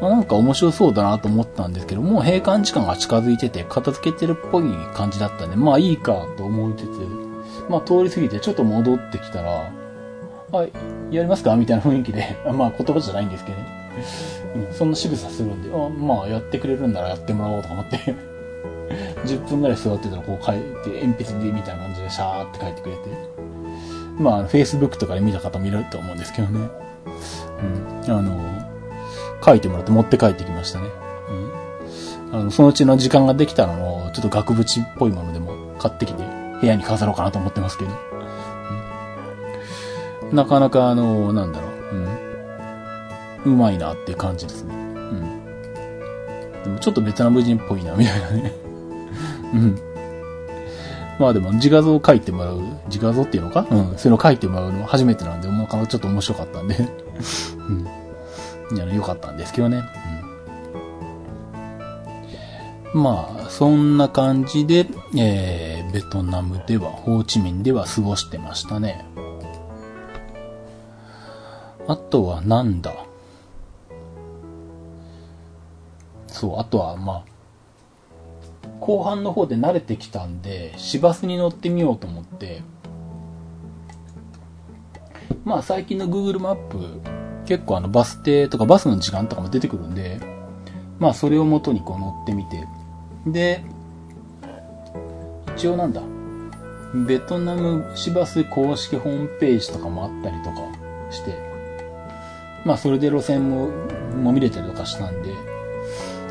[0.00, 4.64] まあ、なんか面白そうだなと思ったんですけど、もう閉館時間が近づいてて、片付けてるっぽい
[4.94, 9.72] 感じだったんで、まあいいかと思いつつ、まあ通り過ぎてちょっと戻ってきたら、
[10.50, 10.72] はい、
[11.14, 13.66] やりますかみたいな雰囲気で、 まあ言葉じゃないんですけど、ね、
[14.68, 17.98] うん、そんな仕草するんで、あまあやってくれるんならやってもらおうと思って。
[19.24, 23.00] 10分ぐらい座ってたらこう書いて、鉛筆でみたいな感じでシャーって書いてくれて、
[24.18, 26.68] まあ Facebook とかで見た方もいると思うんですけどね。
[27.62, 28.40] うん、あの、
[29.44, 30.88] 書いてもらって持って帰ってきましたね。
[32.30, 32.40] うん。
[32.40, 36.24] あの、そのうちの時間ができたのを、ちょっと額縁っぽいものでも買ってきて、
[36.60, 37.90] 部屋に飾ろうかなと思ってますけど。
[40.30, 41.70] うん、なかなかあの、なんだろう、
[43.46, 43.54] うん。
[43.54, 44.74] うまいなっていう感じですね。
[44.74, 45.44] うん。
[46.64, 48.52] でもちょっとベトナム人っぽいな、みたいなね。
[49.54, 49.91] うん。
[51.22, 53.64] まあでも自画像を描いてもらう、自画像っていうのか？
[53.70, 53.78] うん。
[53.78, 56.76] そういうのを描いてもらうの初めてなんで、もうちょっと面白かったんで
[58.70, 58.76] うん。
[58.76, 59.84] いや、良かったんですけどね。
[62.94, 63.02] うん。
[63.02, 69.06] まあ、そんな感じで、えー、ベトナムでは、ホーチミンでは過ごしてましたね。
[71.86, 72.92] あとはなんだ？
[76.26, 77.31] そう、あとは、まあ、
[78.82, 82.62] 後半の方で慣れてきたんで、市バスに乗ってみようと思って、
[85.44, 87.00] まあ最近の Google マップ、
[87.46, 90.18] 結構あのバス停とかバスの時間とかも出てくるんで、
[90.98, 92.66] まあそれを元にこう乗ってみて、
[93.24, 93.64] で、
[95.54, 96.02] 一応なんだ、
[97.06, 100.56] ベトナム市バス公式ホームページとかもあったりとか
[101.12, 101.38] して、
[102.64, 103.68] まあそれで路線も
[104.20, 105.30] も見れたりとかしたんで、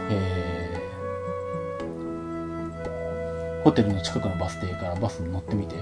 [0.10, 0.51] えー、
[3.64, 5.76] ホテルの近くのバス停からバスに乗ってみて、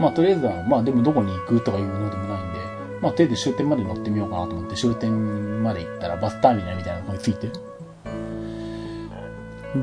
[0.00, 2.58] まあとりあえずは、まあでもどこに行くとかいうのでもないんで、
[3.00, 7.48] まあとりあえず終点まで乗ってみようかなと思って終点まで行ったらバスターミナルみたいなとこに着いて、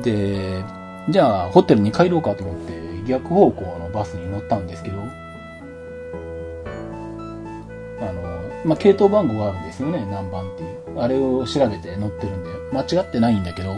[0.02, 0.64] で、
[1.08, 5.00] じゃあホテルに帰ろうかと思って逆方向のバスに乗ったんですけど、
[8.00, 8.22] あの、
[8.64, 11.00] まあ、系統番号があるんですよね、何番っていう。
[11.00, 13.74] あれを調べて乗ってるんで、間違ってないんだけど、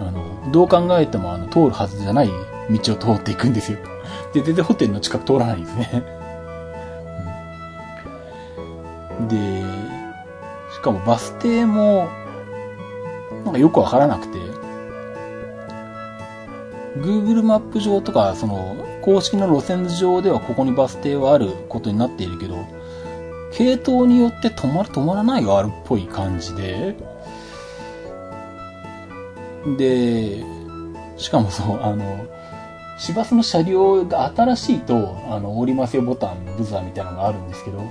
[0.00, 2.30] あの、どう考えてもあの、通るはずじゃない
[2.70, 3.78] 道を通っていくんですよ。
[4.32, 6.04] で、全然ホテルの近く通らないんですね。
[9.28, 9.62] で、
[10.72, 12.08] しかもバス停も、
[13.44, 14.38] なんかよくわからなくて、
[16.98, 22.56] Google マップ上とか、その、公式の路線図上ではここにバス停はあることになっているけど、
[23.52, 26.96] 系統によって止まる止まらないがあるっぽい感じで、
[29.76, 30.44] で、
[31.16, 32.26] しかもそう、あの、
[33.02, 37.82] 市バスの車両が新しいと、あの、降りますよボタンのブザーみたいなのがあるんですけど、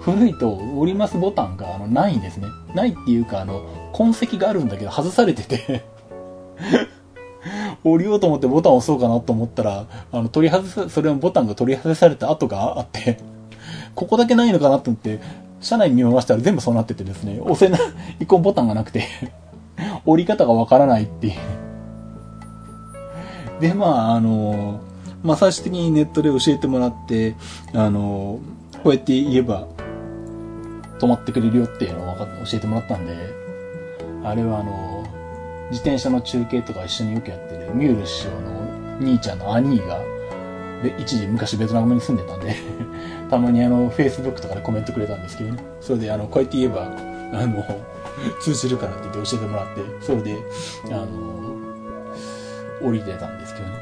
[0.00, 2.46] 古いと降りますボタンがあのないんですね。
[2.74, 5.84] ないっていうか、あの、痕跡があるんだけど外されてて
[7.84, 13.18] 降りようと思ってボタンを押そうかなと思ったら、あの、取り外す、それのボタンが取り外された跡があって
[13.94, 15.20] ここだけないのかなと思って、
[15.60, 17.80] 車内に見回したら全部そうなっててですね、押せない、
[18.20, 19.06] 一個ボタンがなくて
[20.06, 21.34] 降り方がわからないっていう
[23.60, 24.80] で、まあ、あの、
[25.22, 27.34] まあ、最終的にネットで教えてもらって、
[27.72, 28.40] あの、
[28.82, 29.66] こうやって言えば、
[30.98, 33.14] 止まってくれるよっていうのを教えてもらったんで、
[34.22, 35.06] あれはあの、
[35.70, 40.00] 自転車の中継とか一緒によくやってるミュール師匠の兄ちゃんの兄が、
[40.98, 42.54] 一時昔ベトナムに住んでたんで
[43.30, 45.58] たまにあの、Facebook とかでコメントくれたんですけどね。
[45.80, 46.92] それであの、こうやって言えば、
[47.32, 47.64] あの、
[48.40, 50.36] 通じるからって言って教えてもらって、それで、
[50.86, 51.06] あの、
[52.84, 53.74] 降りてたんですけどね。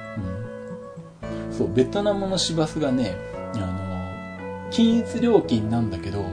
[1.51, 1.53] うん。
[1.53, 3.17] そう、ベトナムの市バスがね、
[3.55, 6.25] あの、均一料金なんだけど、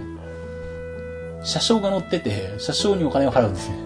[1.43, 3.77] 車掌が乗ってて、車掌にお金を払うんですね。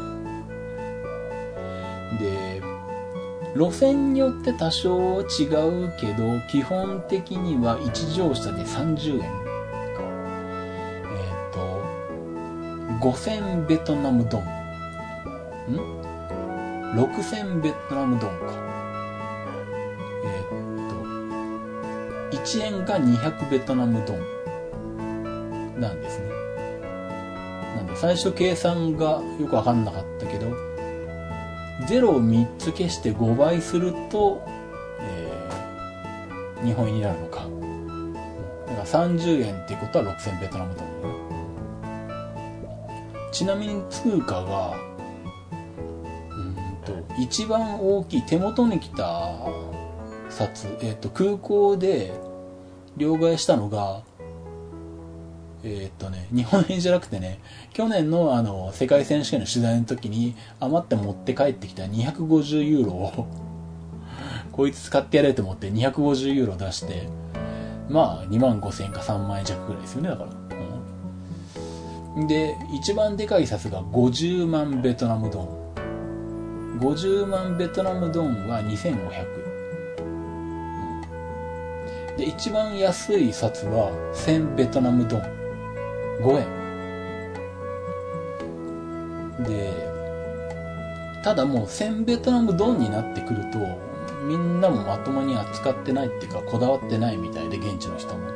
[2.20, 2.62] で、
[3.56, 5.24] 路線によって多少違
[5.86, 9.32] うけど、基本的には1乗車で30円。
[11.06, 14.42] えっ、ー、と、5000ベトナムドン。
[15.72, 15.76] ん
[16.96, 18.73] ?6000 ベトナムドンか。
[22.44, 25.80] 1円が200ベトナムドン。
[25.80, 26.28] なんですね。
[27.78, 30.48] なんで最初計算がよくわかんなかったけど、
[31.88, 34.46] 0を3つ消して5倍すると、
[35.00, 37.48] えー、日本円になるのか。
[38.68, 40.94] だから30円っていうことは6000ベトナムドルね。
[43.32, 44.76] ちなみに通貨が、
[45.50, 49.32] うんと、一番大きい手元に来た
[50.30, 52.12] 札、えっ、ー、と、空港で
[52.98, 54.02] 両替したのが、
[55.64, 57.40] えー、っとね、日本円じゃなくてね、
[57.74, 63.28] 去年のあの、世界選手権の取材の時に余って持って帰ってきた250ユーロを
[64.52, 67.08] こいつ使ってやれと思って250ユーロ出して、
[67.90, 70.44] まあ、2万5千円か3万円弱ぐらいですよね、だから。
[72.28, 75.64] で、一番でかい札が50万ベトナムドン。
[76.80, 79.43] 50万ベトナムドンは2500円。
[82.18, 85.22] で、一番安い札は1000ベトナムドン。
[86.22, 86.64] 5円。
[89.44, 89.74] で、
[91.24, 93.60] ただもう1000ベトナムドンになってくると、
[94.28, 98.32] みんなもまともに扱ってないっていうか、こだわってないみたいで、現地の人も。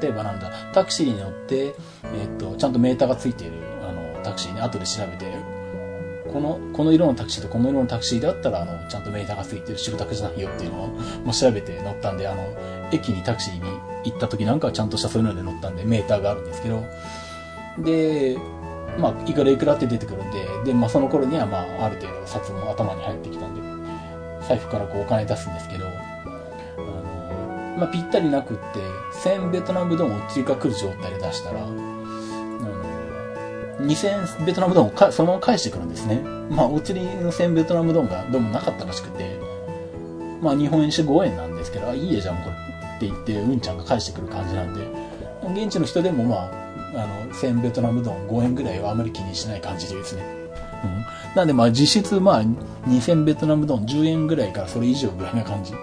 [0.00, 1.74] 例えばなんだ、タクシーに乗って、
[2.14, 5.26] えっ、と、ちゃんとメーターがついている、あの、タクシーに後で調べて、
[6.34, 12.42] この、この色のタクシーとこの色のタクシーだったら、あの、ちゃんとメーターがついてる宿宅じゃないよっていうのを、もう調べて乗ったんで、あの、
[12.90, 13.60] 駅にタクシーに
[14.02, 16.82] 行った時なんかはちゃんとしたそういうので乗ったんで、メーターがあるんですけど、
[17.78, 18.36] で、
[18.98, 23.62] まあ、いくらいくらって出てくるんで、で、まあ、その頃には、まあ、ある程度札も頭に入ってきたんで、
[24.48, 25.90] 財布からこうお金出すんですけど、あ
[26.80, 28.80] の、まあ、ぴったりなくって、
[29.22, 31.64] 1000ベトナムドンを追加来る状態で出したら、
[33.86, 36.20] 2000ベトナムドンをかそのまま返してくるんですね。
[36.50, 39.38] まあ、お釣りの1000ベトナムドンがどうもなかったらしくて、
[40.40, 44.86] まあ、日本円して5円なんですけど、あ、いいや、じゃあもうこれって言って、うんちゃんが返してくる感じなんで、
[45.62, 46.50] 現地の人でもまあ、
[46.96, 50.22] あの、1000ベトナムドン5円ぐらいはあまり気にしない感じでですね。
[50.84, 51.04] うん。
[51.34, 52.42] なんでまあ実質まあ
[52.86, 55.72] 2000ベトナムドン10円ぐらいからそれ以上ぐらいな感じ。
[55.72, 55.76] う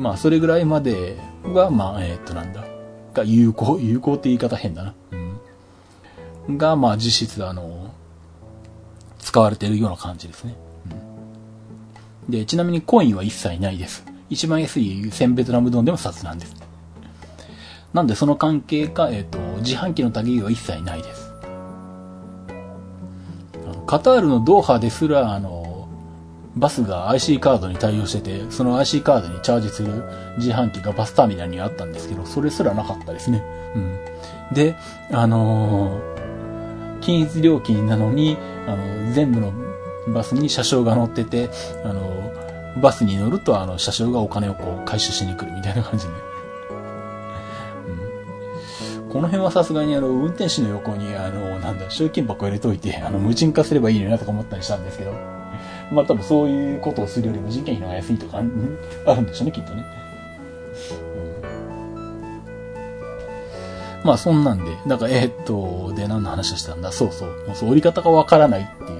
[0.00, 0.02] ん。
[0.02, 2.71] まあそれぐらいまではまあえー、っとなんだ。
[3.14, 4.94] が有効、有効って言い方変だな。
[6.48, 6.58] うん。
[6.58, 7.92] がまあ実質あの、
[9.18, 10.56] 使われているような感じですね。
[12.26, 12.30] うん。
[12.30, 14.04] で、ちなみにコインは一切ないです。
[14.30, 16.54] 一番安い1000ベトナムドンでも札なんです。
[17.92, 21.32] なんでその関係か、えっ、ー、と、自販機の限りは一切ないです。
[23.86, 25.61] カタールのドーハですら、あの、
[26.56, 30.04] バスが IC カードに対応してて、その IC カードにチャージする
[30.36, 33.42] 自販機がバスターミナルにあったんですけど、それすらなかったですね。
[33.74, 33.98] うん。
[34.54, 34.76] で、
[35.10, 38.36] あのー、均一料金なのに、
[38.66, 39.52] あの、全部の
[40.08, 41.48] バスに車掌が乗ってて、
[41.84, 42.32] あの、
[42.80, 46.12] バスに乗ると、あの、車掌がお金をこう回収しに来るみたいな感じで、
[49.12, 55.12] この辺はさすがにあの、運転手の横にあの、なんだ、集金箱入れといて、あの、無人化すればいいのになとか思ったりしたんですけど、
[55.92, 58.40] まあ多分そういうことをするよりも人件費の方が安いとか、あ
[59.14, 59.84] るんでしょうね、きっとね。
[64.04, 66.90] まあそんなんで、だからえー、っと、で何の話をしたんだ？
[66.90, 67.28] そうそう。
[67.46, 68.96] もうそう、折り方がわからないってい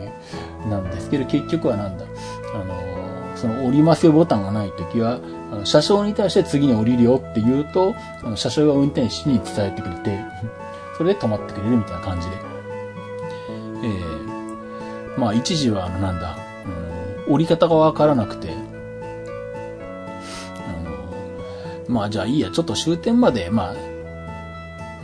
[0.66, 2.04] う、なんですけど、結局はなんだ？
[2.54, 2.74] あの、
[3.34, 5.18] その降りますよボタンがないときは、
[5.52, 10.20] あの車掌に対して次に降りるよって言うと、あの車掌が運転手に伝えてくれて、
[10.96, 12.36] それで止まってくれるみたいな感じで。
[13.84, 16.36] えー、まあ一時はあのなんだ、
[17.32, 18.50] うん、降り方がわからなくて、
[20.66, 23.74] あの、まあじゃあいいや、ちょっと終点まで、まあ、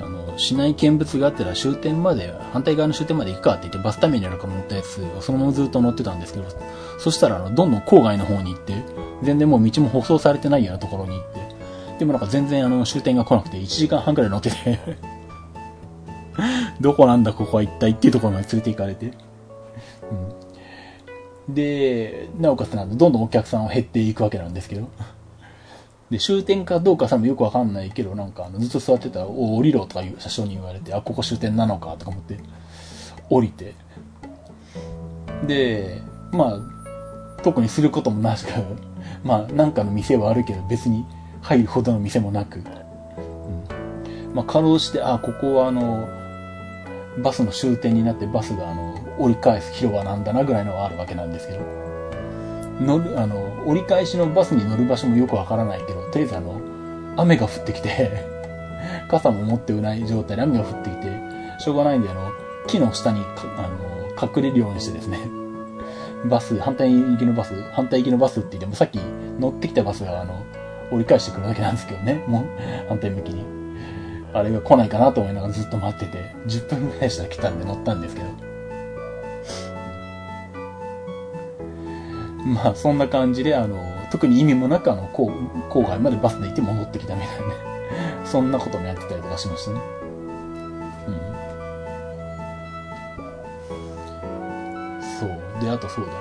[0.03, 6.47] あの市内見物があったら終点まで、反対側の終点まで行くかって言ってバスターミナルから乗ったやつをそのままずっと乗ってたんですけど、
[6.99, 8.75] そしたらあの、どんどん郊外の方に行って、
[9.23, 11.49] 全然もう道も舗装されてないようなところに行って、
[11.99, 14.79] でもなんか全然あの終点が来なくて1時間半くらい乗ってて
[16.81, 19.28] どこなんだここは一体っていうところまで連れて行かれて。
[21.49, 24.89] で、なおかつなんでどんどんお客さんは減っていくわけなんですけど。
[26.11, 32.39] で、終点かどうかさもよくわかんないけど、なんかあのずっと座ってたら、お降りろとかいう車掌に言われて、あ、ここ終点なのかとか思って、
[33.31, 33.75] 降りて。
[35.47, 36.01] で、
[36.33, 38.43] まあ、特にすることもなく、
[39.23, 41.05] まあ、なんかの店はあるけど、別に
[41.43, 44.35] 入るほどの店もなく、うん。
[44.35, 46.09] まあ、かろうして、あ、ここはあの、
[47.23, 51.61] バスの終点になってバスがあの、折り返す広場なんだなぐらいのはあるわけなんですけど、
[52.81, 56.61] 乗る、あの、折り返しのバスに乗る場所もよくわからないけど、とりあえずあの、
[57.17, 58.11] 雨が降ってきて
[59.11, 61.09] 傘も持っていない状態で雨が降ってきて、
[61.59, 62.31] しょうがないんであの、
[62.67, 63.23] 木の下に、
[63.57, 65.19] あの、隠れるようにしてですね、
[66.27, 69.01] バス、反対行きのバス、反対行きのバスって言ってもさっき
[69.41, 70.43] 乗ってきたバスがあの、
[70.91, 72.45] 折り返してくるだけなんですけどね、もう、
[72.89, 73.45] 反対向きに。
[74.35, 78.48] あれが来ないかなと思いながらずっと待ってて、10分ぐらいしたら来たんで乗ったんですけど。
[82.49, 83.77] まあ、そんな感じで、あの、
[84.11, 85.29] 特に意味もなく、あの、郊
[85.69, 87.55] 郊外までバスで行って戻ってきたみたいなね。
[88.25, 89.81] そんなこともやってたりとかしましたね。
[91.07, 91.15] うん。
[95.21, 95.29] そう。
[95.63, 96.13] で、あとそうだ。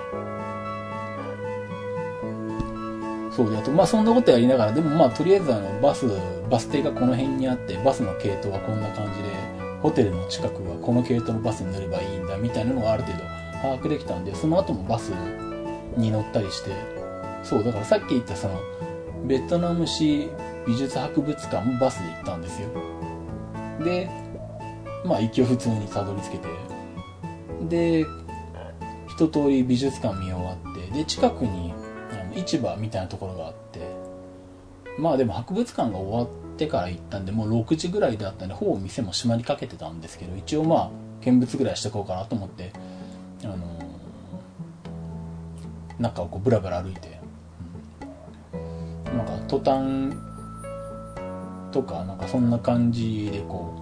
[3.31, 6.07] そうで、あと、まあそんなことやりながら、でもまあとりあえずあの、バス、
[6.49, 9.29] バス停がこの辺にあって、バスの系統はこんな感じで、
[9.81, 13.23] ホテルの近くはこの系統のバスに乗ればいいんだ、みたいなのがある程度
[13.61, 15.11] 把握できたんで、その後もバス
[15.97, 16.71] に乗ったりして、
[17.43, 18.59] そう、だからさっき言ったその、
[19.25, 20.29] ベトナム市
[20.65, 22.69] 美術博物館もバスで行ったんですよ。
[23.83, 24.09] で、
[25.05, 26.47] まあ一応普通にたどり着けて、
[27.69, 28.05] で、
[29.07, 31.73] 一通り美術館見終わって、で、近くに
[32.11, 33.79] あの市場みたいなところがあって、
[34.99, 40.89] まあでも博物館が終わってから行ったんで、もう6時ぐらいだったんで、ほぼ店も閉まりかけてたんですけど、一応まあ、
[41.21, 42.71] 見物ぐらいしてこうかなと思って、
[45.99, 47.19] 中をこうブラブラ歩いて、
[49.09, 50.13] うん、なんかトタン
[51.71, 53.73] とかなんかそんな感じでこ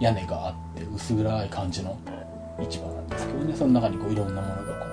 [0.00, 1.98] う屋根があって薄暗い感じの
[2.58, 4.86] 市場なんですけどね、その中にこういろんなものがこ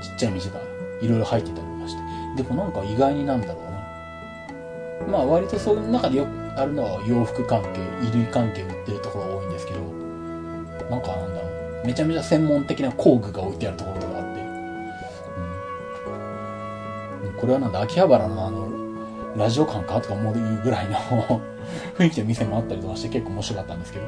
[0.00, 0.60] う、ちっちゃい店が
[1.00, 2.42] いろいろ入ってたりとかして。
[2.42, 3.64] でもなんか意外になんだろう
[5.06, 5.18] な。
[5.18, 7.68] まあ割とそういう中でよくあるのは洋服関係、
[8.00, 9.80] 衣類関係売ってるところが多いんですけど、
[10.90, 11.48] なんかなんだろ
[11.82, 14.19] う、めちゃめちゃ専門的な工具が置いてあるところとか
[17.40, 18.68] これはなんだ、秋葉原のあの、
[19.36, 20.96] ラジオ館かとか思うぐらいの
[21.96, 24.04] 雰囲気の店もあったりとかして結構面白かったんですけど、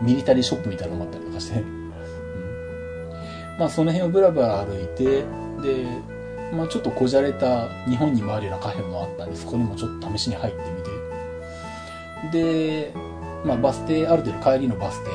[0.00, 1.90] うん、ミリタリーショップみたいなのもあったりとかして、うん、
[3.58, 5.04] まあその辺をブラブラ歩いて、
[5.62, 5.86] で、
[6.52, 10.60] まあちょっとこじゃれた日本にもあるようなカフェもあったんで、そこにもちょっと試しに入って
[12.30, 12.92] みて、で、
[13.44, 15.10] まあバス停、ある程度帰りのバス停、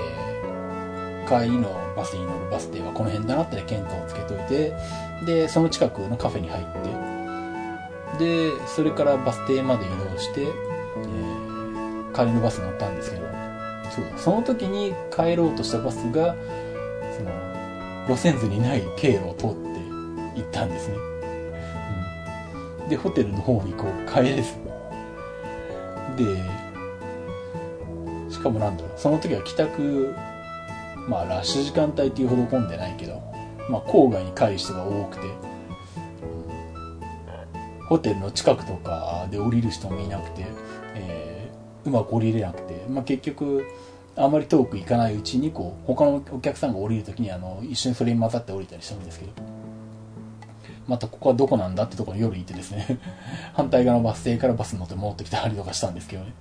[1.28, 4.74] 帰りのバスに乗るバス停はこの辺だなって見当をつけといて、
[5.26, 6.66] で、その近くのカフェに入っ
[8.18, 13.24] て、で、それからバス停まで移動して、えー、帰りのバス乗ったんですけど、
[13.92, 16.36] そうだその時に帰ろうとしたバスが、
[17.18, 17.32] その、
[18.08, 19.80] 路線図にない経路を通って
[20.40, 20.96] 行ったんですね。
[22.84, 24.54] うん、で、ホテルの方にこう帰れず。
[26.18, 26.26] で、
[28.30, 30.14] しかもなんだろう、その時は帰宅、
[31.08, 33.31] まあラッシュ時間帯っていうほど混んでないけど、
[33.70, 35.28] まあ郊外に帰る人が多くて、
[37.88, 40.46] ホテルの近くとかで降りる人もいなくて、
[40.96, 43.66] えー、うまく降りれなくて、まあ、結局、
[44.16, 49.34] あまり遠く行かないうちに、こう、他のお客さんが降りるときに、あの、一緒にそれに混ざって降りたりしたんですけど、
[50.88, 53.00] またここはどこなんだってところに夜行ってですね
[53.54, 56.34] 反対側のバス停からバスに乗って戻ってきたりとかしたんですけどね。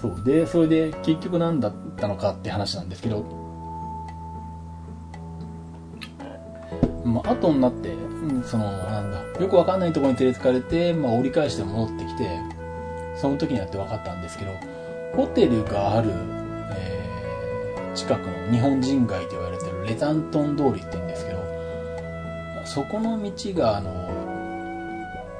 [0.00, 0.24] そう。
[0.24, 3.43] で、それで結局何だったのかって話なんですけど、
[7.04, 7.94] まあ、後になって、
[8.44, 12.28] その、なんだ、よくわかんないところに連れてかれて、まあ、折り返して戻ってきて、
[13.16, 14.52] その時になって分かったんですけど、
[15.14, 16.10] ホテルがある、
[16.72, 21.38] えー、近くの日本人街と言われてるレタントン通りって言うんですけど、
[22.64, 24.04] そこの道が、あの、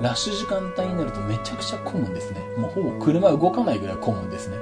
[0.00, 2.40] ラッシュ時間帯になるとめちゃくちゃ混むんですね。
[2.58, 4.56] もうほぼ車動かないぐらい混むんですね。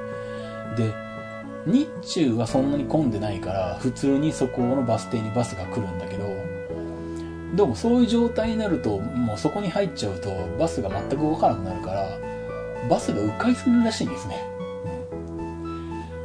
[0.76, 0.92] で、
[1.66, 6.24] 日中はそんなに混んでないから、普通にそこのバス停にバスが来るんだけど、
[7.54, 12.18] でもそういう状態になると、もうそこに入っちゃうと、バスが全く動かなくなるから、
[12.88, 14.42] バスが迂回するらしいんですね。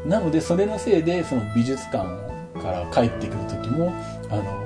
[0.06, 2.08] うん、なので、それのせいで、その美術館
[2.62, 3.94] から帰ってくる時も、
[4.30, 4.66] あの、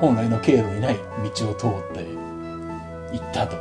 [0.00, 0.96] 本来の経路にない
[1.36, 2.06] 道を通って
[3.12, 3.56] 行ったと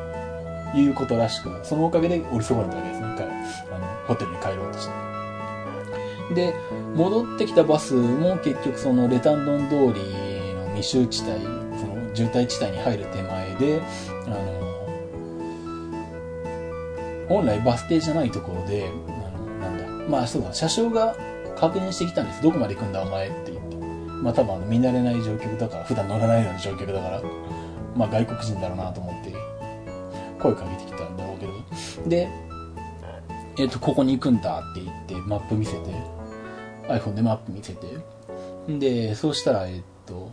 [0.77, 3.07] いうことらしく、そのおかげで降りそばれたわけですね。
[3.71, 6.35] あの、ホテルに帰ろうとして。
[6.35, 6.53] で、
[6.95, 10.01] 戻ってきたバスも結局そのレタンドン通り
[10.53, 11.66] の密集地帯
[12.17, 13.81] 渋滞地帯に入る手前で、
[14.25, 14.67] あの、
[17.29, 21.15] 本来バス停じゃないところで、あの、なんだ、まあそうだ、車掌が
[21.55, 22.41] 確認してきたんです。
[22.41, 23.75] どこまで行くんだお前って言って。
[24.23, 27.21] まあ多分あの、見慣れない乗客だから、普段乗らないような乗客だから、
[27.95, 29.33] まあ外国人だろうなと思って、
[30.41, 32.09] 声かけてきたんだろうけど。
[32.09, 32.27] で、
[33.59, 35.91] えっ、ー、と、ここに行くんだって言って、マップ見せて、
[36.87, 37.87] iPhone でマップ見せて、
[38.67, 40.31] で、そうしたら、えっ、ー、と、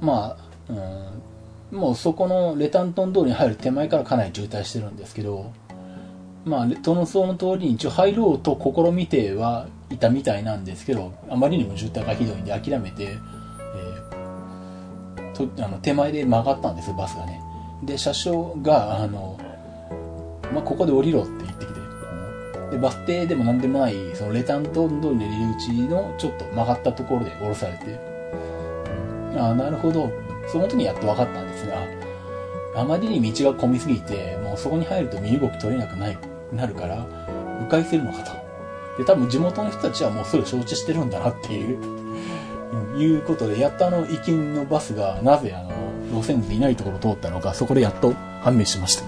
[0.00, 5.52] まあ、うん、もうそこのレタントン通りに入る手前からかなり渋滞してるんですけど、
[6.44, 17.40] まあ、トノソの通りに一応入ろうと試みてはいたみたいなんですけど、あまりにも渋滞がひどいんで諦めて、えー、とあの手前で曲がったんですバスがね。
[17.82, 19.38] で、車掌が、あの、
[20.52, 21.80] まあ、ここで降りろって言ってきて、
[22.70, 27.98] で、バス停でも何でもない、そのレタントン通りの入り口のちょっと曲がったところで降ろされて、
[29.38, 30.10] ああ、なるほど。
[30.48, 31.76] その時にやっと分かったんですが、
[32.76, 36.18] あまりに道が混みすぎて、もうそこに入ると身動き取れなくない
[36.52, 37.06] なるから、
[37.62, 38.32] 迂回するのかと。
[38.98, 41.78] で、多分地元の人たちはもうそれを承知してるんだなっていう、
[42.96, 49.04] いうことで、やっとあの、行きのバスがなぜあの、路線図でいないところを通ったのか、そこでやっと判明しました。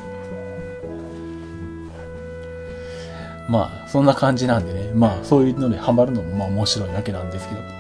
[3.49, 7.76] まあ、そんな感じなんでね、まあ、そういうのでハマるのもまあ面白いわけなんですけど。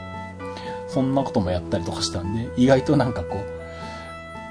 [0.96, 3.44] そんなこともやったりとかしたんで、意外となんかこ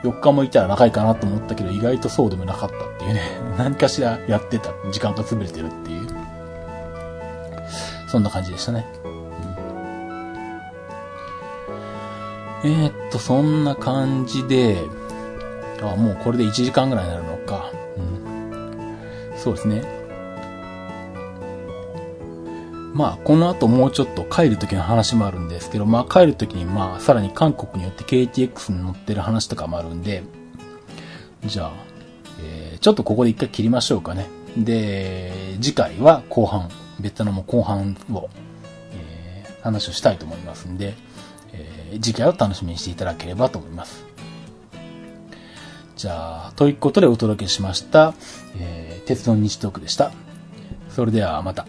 [0.04, 3.22] う、4日もいたら長いかなと思ったけど、意外とそうでもなかったっていうね、
[3.58, 6.08] 何かしらやってた、時間が潰れてるっていう、
[8.08, 8.86] そんな感じでしたね。
[12.64, 14.78] えー、っと、そんな感じで、
[15.82, 17.72] あ、もうこれで1時間ぐらいになるのか。
[17.98, 19.36] うん。
[19.36, 19.95] そうですね。
[22.96, 30.24] まあ、この後もうちょっと帰る時の話もあるんですけど、まあ帰る時にまあ、さらに韓国によって KTX に乗ってる話とかもあるんで、
[31.44, 31.74] じゃあ、
[32.42, 34.28] えー、ちょっとここで一回切りましょうかね。
[34.58, 36.70] で、次回は後半、
[37.02, 38.30] ベトナム後半を
[38.94, 40.94] えー話をしたいと思いますんで、
[41.52, 44.06] えー、次回を楽しみにしていただければと思います。
[45.98, 48.14] じゃあ、ということでお届けしました、
[48.58, 50.14] えー、鉄道日トークでした。
[50.90, 51.68] それではまた。